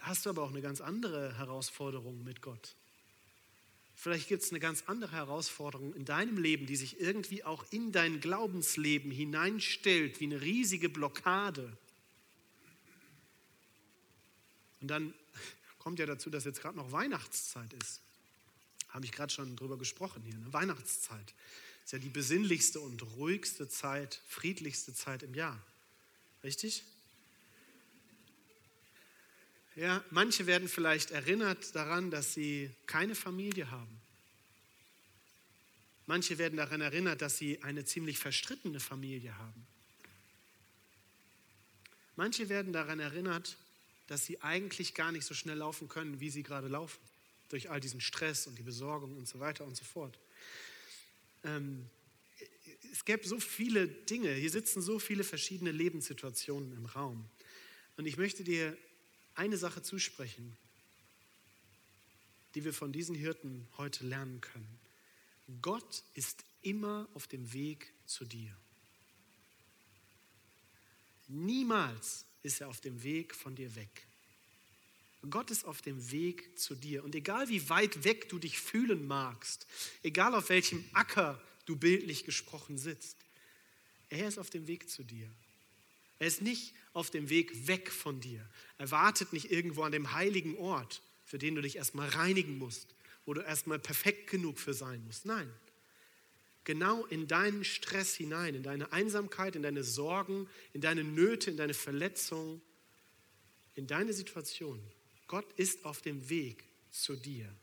hast 0.00 0.26
du 0.26 0.30
aber 0.30 0.42
auch 0.42 0.50
eine 0.50 0.60
ganz 0.60 0.80
andere 0.80 1.38
Herausforderung 1.38 2.22
mit 2.24 2.42
Gott. 2.42 2.74
Vielleicht 4.00 4.28
gibt 4.28 4.44
es 4.44 4.50
eine 4.50 4.60
ganz 4.60 4.84
andere 4.86 5.10
Herausforderung 5.10 5.92
in 5.92 6.04
deinem 6.04 6.38
Leben, 6.38 6.66
die 6.66 6.76
sich 6.76 7.00
irgendwie 7.00 7.42
auch 7.42 7.64
in 7.72 7.90
dein 7.90 8.20
Glaubensleben 8.20 9.10
hineinstellt, 9.10 10.20
wie 10.20 10.26
eine 10.26 10.40
riesige 10.40 10.88
Blockade. 10.88 11.76
Und 14.80 14.86
dann 14.86 15.12
kommt 15.80 15.98
ja 15.98 16.06
dazu, 16.06 16.30
dass 16.30 16.44
jetzt 16.44 16.60
gerade 16.60 16.76
noch 16.76 16.92
Weihnachtszeit 16.92 17.72
ist. 17.72 18.00
Habe 18.90 19.04
ich 19.04 19.10
gerade 19.10 19.32
schon 19.32 19.56
drüber 19.56 19.76
gesprochen 19.76 20.22
hier. 20.22 20.38
Ne? 20.38 20.52
Weihnachtszeit 20.52 21.34
ist 21.84 21.92
ja 21.92 21.98
die 21.98 22.08
besinnlichste 22.08 22.78
und 22.78 23.02
ruhigste 23.16 23.68
Zeit, 23.68 24.22
friedlichste 24.28 24.94
Zeit 24.94 25.24
im 25.24 25.34
Jahr. 25.34 25.60
Richtig? 26.44 26.84
Ja, 29.78 30.04
manche 30.10 30.48
werden 30.48 30.68
vielleicht 30.68 31.12
erinnert 31.12 31.72
daran, 31.76 32.10
dass 32.10 32.34
sie 32.34 32.68
keine 32.86 33.14
Familie 33.14 33.70
haben. 33.70 34.00
Manche 36.06 36.36
werden 36.36 36.56
daran 36.56 36.80
erinnert, 36.80 37.22
dass 37.22 37.38
sie 37.38 37.62
eine 37.62 37.84
ziemlich 37.84 38.18
verstrittene 38.18 38.80
Familie 38.80 39.38
haben. 39.38 39.66
Manche 42.16 42.48
werden 42.48 42.72
daran 42.72 42.98
erinnert, 42.98 43.56
dass 44.08 44.26
sie 44.26 44.42
eigentlich 44.42 44.94
gar 44.94 45.12
nicht 45.12 45.24
so 45.24 45.32
schnell 45.32 45.58
laufen 45.58 45.88
können, 45.88 46.18
wie 46.18 46.30
sie 46.30 46.42
gerade 46.42 46.66
laufen 46.66 46.98
durch 47.48 47.70
all 47.70 47.78
diesen 47.78 48.00
Stress 48.00 48.48
und 48.48 48.58
die 48.58 48.64
Besorgung 48.64 49.16
und 49.16 49.28
so 49.28 49.38
weiter 49.38 49.64
und 49.64 49.76
so 49.76 49.84
fort. 49.84 50.18
Ähm, 51.44 51.88
es 52.92 53.04
gäbe 53.04 53.28
so 53.28 53.38
viele 53.38 53.86
Dinge, 53.86 54.32
hier 54.32 54.50
sitzen 54.50 54.82
so 54.82 54.98
viele 54.98 55.22
verschiedene 55.22 55.70
Lebenssituationen 55.70 56.72
im 56.72 56.86
Raum. 56.86 57.30
Und 57.96 58.06
ich 58.06 58.16
möchte 58.16 58.42
dir 58.42 58.76
eine 59.38 59.56
Sache 59.56 59.82
zusprechen, 59.82 60.56
die 62.54 62.64
wir 62.64 62.74
von 62.74 62.92
diesen 62.92 63.14
Hirten 63.14 63.68
heute 63.76 64.04
lernen 64.04 64.40
können. 64.40 64.78
Gott 65.62 66.02
ist 66.14 66.44
immer 66.62 67.08
auf 67.14 67.26
dem 67.26 67.52
Weg 67.52 67.92
zu 68.06 68.24
dir. 68.24 68.54
Niemals 71.28 72.24
ist 72.42 72.60
er 72.60 72.68
auf 72.68 72.80
dem 72.80 73.02
Weg 73.02 73.34
von 73.34 73.54
dir 73.54 73.74
weg. 73.76 74.06
Gott 75.30 75.50
ist 75.50 75.64
auf 75.64 75.82
dem 75.82 76.10
Weg 76.10 76.58
zu 76.58 76.74
dir. 76.74 77.04
Und 77.04 77.14
egal 77.14 77.48
wie 77.48 77.68
weit 77.68 78.04
weg 78.04 78.28
du 78.28 78.38
dich 78.38 78.58
fühlen 78.58 79.06
magst, 79.06 79.66
egal 80.02 80.34
auf 80.34 80.48
welchem 80.48 80.84
Acker 80.92 81.40
du 81.66 81.76
bildlich 81.76 82.24
gesprochen 82.24 82.78
sitzt, 82.78 83.16
er 84.08 84.26
ist 84.26 84.38
auf 84.38 84.50
dem 84.50 84.66
Weg 84.66 84.88
zu 84.88 85.04
dir. 85.04 85.30
Er 86.18 86.26
ist 86.26 86.42
nicht 86.42 86.74
auf 86.92 87.10
dem 87.10 87.30
Weg 87.30 87.66
weg 87.68 87.90
von 87.90 88.20
dir. 88.20 88.44
Er 88.76 88.90
wartet 88.90 89.32
nicht 89.32 89.50
irgendwo 89.50 89.82
an 89.82 89.92
dem 89.92 90.12
heiligen 90.12 90.56
Ort, 90.56 91.02
für 91.24 91.38
den 91.38 91.54
du 91.54 91.62
dich 91.62 91.76
erstmal 91.76 92.08
reinigen 92.08 92.58
musst, 92.58 92.94
wo 93.24 93.34
du 93.34 93.40
erstmal 93.40 93.78
perfekt 93.78 94.30
genug 94.30 94.58
für 94.58 94.74
sein 94.74 95.04
musst. 95.04 95.26
Nein. 95.26 95.50
Genau 96.64 97.06
in 97.06 97.28
deinen 97.28 97.64
Stress 97.64 98.14
hinein, 98.14 98.54
in 98.54 98.62
deine 98.62 98.92
Einsamkeit, 98.92 99.56
in 99.56 99.62
deine 99.62 99.84
Sorgen, 99.84 100.48
in 100.74 100.80
deine 100.80 101.02
Nöte, 101.02 101.50
in 101.50 101.56
deine 101.56 101.72
Verletzungen, 101.72 102.60
in 103.74 103.86
deine 103.86 104.12
Situation 104.12 104.82
Gott 105.28 105.46
ist 105.56 105.84
auf 105.84 106.00
dem 106.02 106.28
Weg 106.30 106.64
zu 106.90 107.14
dir. 107.14 107.54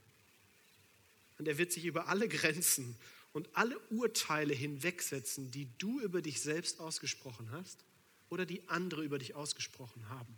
Und 1.38 1.47
er 1.47 1.58
wird 1.58 1.74
sich 1.74 1.84
über 1.86 2.08
alle 2.08 2.30
Grenzen 2.30 2.95
und 3.34 3.49
alle 3.53 3.78
Urteile 3.89 4.53
hinwegsetzen, 4.53 5.51
die 5.51 5.68
du 5.80 5.99
über 5.99 6.22
dich 6.22 6.39
selbst 6.39 6.80
ausgesprochen 6.80 7.49
hast 7.51 7.84
oder 8.30 8.45
die 8.45 8.67
andere 8.69 9.03
über 9.03 9.19
dich 9.19 9.36
ausgesprochen 9.36 10.09
haben. 10.09 10.36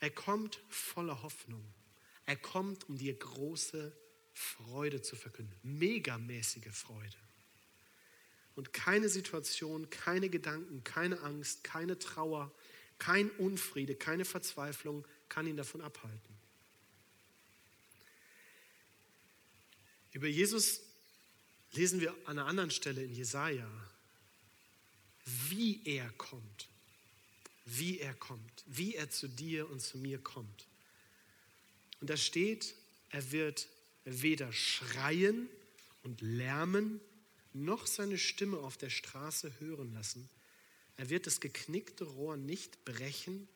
Er 0.00 0.10
kommt 0.10 0.60
voller 0.68 1.22
Hoffnung. 1.22 1.64
Er 2.26 2.36
kommt, 2.36 2.88
um 2.88 2.98
dir 2.98 3.14
große 3.14 3.92
Freude 4.32 5.02
zu 5.02 5.16
verkünden. 5.16 5.54
Megamäßige 5.62 6.72
Freude. 6.72 7.16
Und 8.54 8.72
keine 8.72 9.08
Situation, 9.08 9.88
keine 9.90 10.28
Gedanken, 10.28 10.84
keine 10.84 11.20
Angst, 11.20 11.64
keine 11.64 11.98
Trauer, 11.98 12.52
kein 12.98 13.30
Unfriede, 13.30 13.94
keine 13.94 14.24
Verzweiflung 14.24 15.06
kann 15.28 15.46
ihn 15.46 15.56
davon 15.56 15.80
abhalten. 15.80 16.38
Über 20.12 20.26
Jesus 20.26 20.80
lesen 21.72 22.00
wir 22.00 22.12
an 22.24 22.38
einer 22.38 22.46
anderen 22.46 22.70
Stelle 22.70 23.02
in 23.02 23.12
Jesaja, 23.12 23.68
wie 25.48 25.80
er 25.84 26.08
kommt, 26.10 26.68
wie 27.64 27.98
er 27.98 28.14
kommt, 28.14 28.64
wie 28.66 28.94
er 28.94 29.10
zu 29.10 29.28
dir 29.28 29.68
und 29.70 29.80
zu 29.80 29.98
mir 29.98 30.18
kommt. 30.18 30.66
Und 32.00 32.10
da 32.10 32.16
steht, 32.16 32.74
er 33.10 33.30
wird 33.32 33.66
weder 34.04 34.52
schreien 34.52 35.48
und 36.02 36.20
lärmen, 36.20 37.00
noch 37.52 37.86
seine 37.86 38.18
Stimme 38.18 38.58
auf 38.58 38.76
der 38.76 38.90
Straße 38.90 39.52
hören 39.58 39.92
lassen. 39.94 40.28
Er 40.96 41.10
wird 41.10 41.26
das 41.26 41.40
geknickte 41.40 42.04
Rohr 42.04 42.36
nicht 42.36 42.84
brechen 42.84 43.48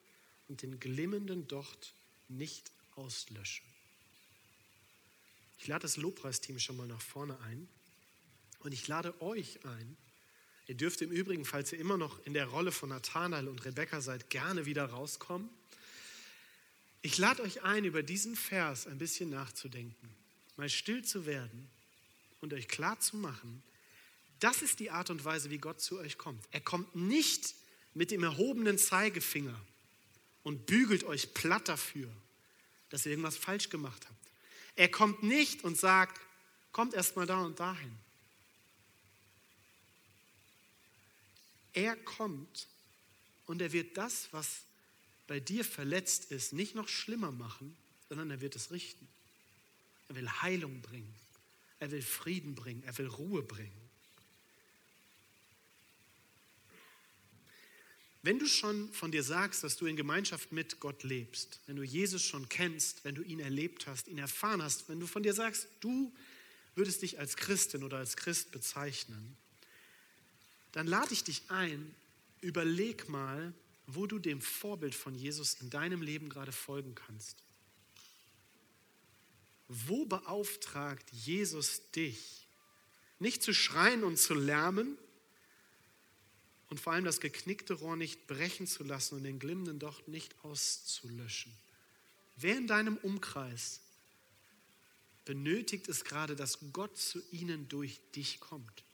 und 0.49 0.63
den 0.63 0.81
glimmenden 0.81 1.47
Docht 1.49 1.95
nicht 2.29 2.71
auslöschen. 2.97 3.67
Ich 5.59 5.69
lade 5.69 5.83
das 5.83 5.97
Lobpreisteam 5.97 6.59
schon 6.59 6.77
mal 6.77 6.87
nach 6.87 7.01
vorne 7.01 7.39
ein 7.41 7.69
und 8.61 8.73
ich 8.73 8.89
lade 8.89 9.21
euch 9.23 9.65
ein. 9.65 9.97
Ihr 10.67 10.77
dürft 10.77 11.03
im 11.03 11.11
Übrigen, 11.11 11.45
falls 11.45 11.73
ihr 11.73 11.79
immer 11.79 11.97
noch 11.97 12.25
in 12.25 12.35
der 12.35 12.47
Rolle 12.47 12.73
von 12.73 12.89
Nathanael 12.89 13.49
und 13.49 13.65
Rebecca 13.65 14.01
seid, 14.01 14.31
gerne 14.31 14.67
wieder 14.67 14.87
rauskommen. 14.87 15.49
Ich 17.03 17.19
lade 17.19 17.43
euch 17.43 17.63
ein, 17.63 17.85
über 17.85 18.03
diesen 18.03 18.37
Vers 18.37 18.87
ein 18.87 18.99
bisschen 18.99 19.31
nachzudenken, 19.31 20.09
mal 20.57 20.69
still 20.69 21.05
zu 21.05 21.27
werden 21.27 21.69
und 22.41 22.55
euch 22.55 22.69
klar 22.69 23.01
zu 23.01 23.17
machen, 23.17 23.63
das 24.43 24.61
ist 24.61 24.81
die 24.81 24.91
Art 24.91 25.09
und 25.11 25.25
Weise, 25.25 25.51
wie 25.51 25.59
Gott 25.59 25.81
zu 25.81 25.99
euch 25.99 26.19
kommt. 26.19 26.45
Er 26.51 26.61
kommt 26.61 26.97
nicht 26.97 27.55
mit 27.95 28.11
dem 28.11 28.25
erhobenen 28.25 28.77
Zeigefinger 28.77 29.59
und 30.43 30.67
bügelt 30.67 31.05
euch 31.05 31.33
platt 31.33 31.69
dafür, 31.69 32.09
dass 32.91 33.07
ihr 33.07 33.13
irgendwas 33.13 33.37
falsch 33.37 33.69
gemacht 33.69 34.05
habt. 34.05 34.29
Er 34.75 34.89
kommt 34.89 35.23
nicht 35.23 35.63
und 35.63 35.79
sagt, 35.79 36.21
kommt 36.73 36.95
erst 36.95 37.15
mal 37.15 37.27
da 37.27 37.41
und 37.43 37.61
dahin. 37.61 37.93
Er 41.73 41.97
kommt 41.97 42.69
und 43.47 43.63
er 43.63 43.73
wird 43.73 43.97
das, 43.97 44.29
was 44.33 44.63
bei 45.27 45.41
dir 45.41 45.65
verletzt 45.65 46.31
ist, 46.31 46.53
nicht 46.53 46.75
noch 46.75 46.89
schlimmer 46.89 47.33
machen, 47.33 47.77
sondern 48.09 48.31
er 48.31 48.41
wird 48.41 48.57
es 48.57 48.71
richten. 48.71 49.09
Er 50.09 50.17
will 50.17 50.29
Heilung 50.29 50.81
bringen. 50.83 51.15
Er 51.79 51.91
will 51.91 52.03
Frieden 52.03 52.55
bringen. 52.55 52.83
Er 52.85 52.97
will 52.99 53.07
Ruhe 53.07 53.43
bringen. 53.43 53.83
Wenn 58.25 58.39
du 58.39 58.47
schon 58.47 58.93
von 58.93 59.11
dir 59.11 59.25
sagst, 59.25 59.65
dass 59.65 59.77
du 59.77 59.87
in 59.87 59.97
Gemeinschaft 59.97 60.53
mit 60.53 60.79
Gott 60.79 61.03
lebst, 61.03 61.59
wenn 61.67 61.75
du 61.75 61.83
Jesus 61.83 62.23
schon 62.23 62.49
kennst, 62.49 63.05
wenn 63.05 63.17
du 63.17 63.23
ihn 63.23 63.41
erlebt 63.41 63.89
hast, 63.89 64.07
ihn 64.07 64.19
erfahren 64.19 64.63
hast, 64.63 64.89
wenn 64.89 65.01
du 65.01 65.09
von 65.09 65.25
dir 65.25 65.35
sagst, 65.35 65.67
du 65.81 66.15
würdest 66.77 67.03
dich 67.03 67.19
als 67.19 67.37
Christin 67.37 67.83
oder 67.83 67.99
als 67.99 68.17
Christ 68.17 68.53
bezeichnen, 68.53 69.37
dann 70.73 70.87
lade 70.87 71.13
ich 71.13 71.25
dich 71.25 71.43
ein, 71.49 71.95
überleg 72.41 73.09
mal, 73.09 73.55
wo 73.87 74.07
du 74.07 74.19
dem 74.19 74.41
Vorbild 74.41 74.95
von 74.95 75.15
Jesus 75.15 75.55
in 75.55 75.71
deinem 75.71 76.03
Leben 76.03 76.29
gerade 76.29 76.53
folgen 76.53 76.95
kannst. 76.95 77.37
Wo 79.69 80.05
beauftragt 80.07 81.11
Jesus 81.13 81.91
dich, 81.93 82.47
nicht 83.19 83.43
zu 83.43 83.55
schreien 83.55 84.05
und 84.05 84.19
zu 84.19 84.35
lärmen, 84.35 84.99
und 86.73 86.81
vor 86.81 86.95
allem 86.95 87.05
das 87.05 87.21
geknickte 87.21 87.75
Rohr 87.75 87.97
nicht 87.97 88.27
brechen 88.27 88.67
zu 88.67 88.83
lassen 88.83 89.17
und 89.17 89.25
den 89.25 89.39
glimmenden 89.39 89.79
Docht 89.79 90.09
nicht 90.09 90.35
auszulöschen. 90.43 91.53
Wer 92.37 92.57
in 92.57 92.67
deinem 92.67 92.97
Umkreis 92.97 93.81
benötigt 95.27 95.87
es 95.89 96.03
gerade, 96.03 96.35
dass 96.35 96.61
Gott 96.73 96.97
zu 96.97 97.21
ihnen 97.31 97.69
durch 97.69 98.01
dich 98.15 98.41
kommt? 98.41 98.85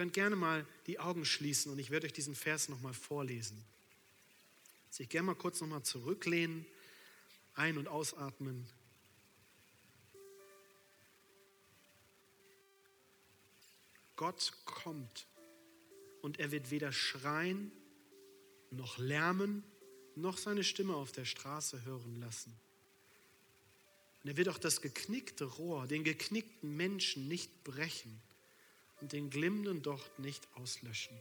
Könnt 0.00 0.14
gerne 0.14 0.34
mal 0.34 0.66
die 0.86 0.98
Augen 0.98 1.26
schließen 1.26 1.70
und 1.70 1.78
ich 1.78 1.90
werde 1.90 2.06
euch 2.06 2.14
diesen 2.14 2.34
Vers 2.34 2.70
nochmal 2.70 2.94
vorlesen. 2.94 3.62
Sich 4.88 5.10
gerne 5.10 5.26
mal 5.26 5.34
kurz 5.34 5.60
nochmal 5.60 5.82
zurücklehnen, 5.82 6.64
ein- 7.54 7.76
und 7.76 7.86
ausatmen. 7.86 8.66
Gott 14.16 14.54
kommt 14.64 15.26
und 16.22 16.40
er 16.40 16.50
wird 16.50 16.70
weder 16.70 16.92
schreien 16.92 17.70
noch 18.70 18.96
lärmen 18.96 19.62
noch 20.16 20.38
seine 20.38 20.64
Stimme 20.64 20.94
auf 20.94 21.12
der 21.12 21.26
Straße 21.26 21.84
hören 21.84 22.18
lassen. 22.20 22.58
Und 24.22 24.30
er 24.30 24.38
wird 24.38 24.48
auch 24.48 24.56
das 24.56 24.80
geknickte 24.80 25.44
Rohr, 25.44 25.86
den 25.86 26.04
geknickten 26.04 26.74
Menschen 26.74 27.28
nicht 27.28 27.64
brechen 27.64 28.22
und 29.00 29.12
den 29.12 29.30
glimmenden 29.30 29.82
Docht 29.82 30.18
nicht 30.18 30.46
auslöschen. 30.54 31.16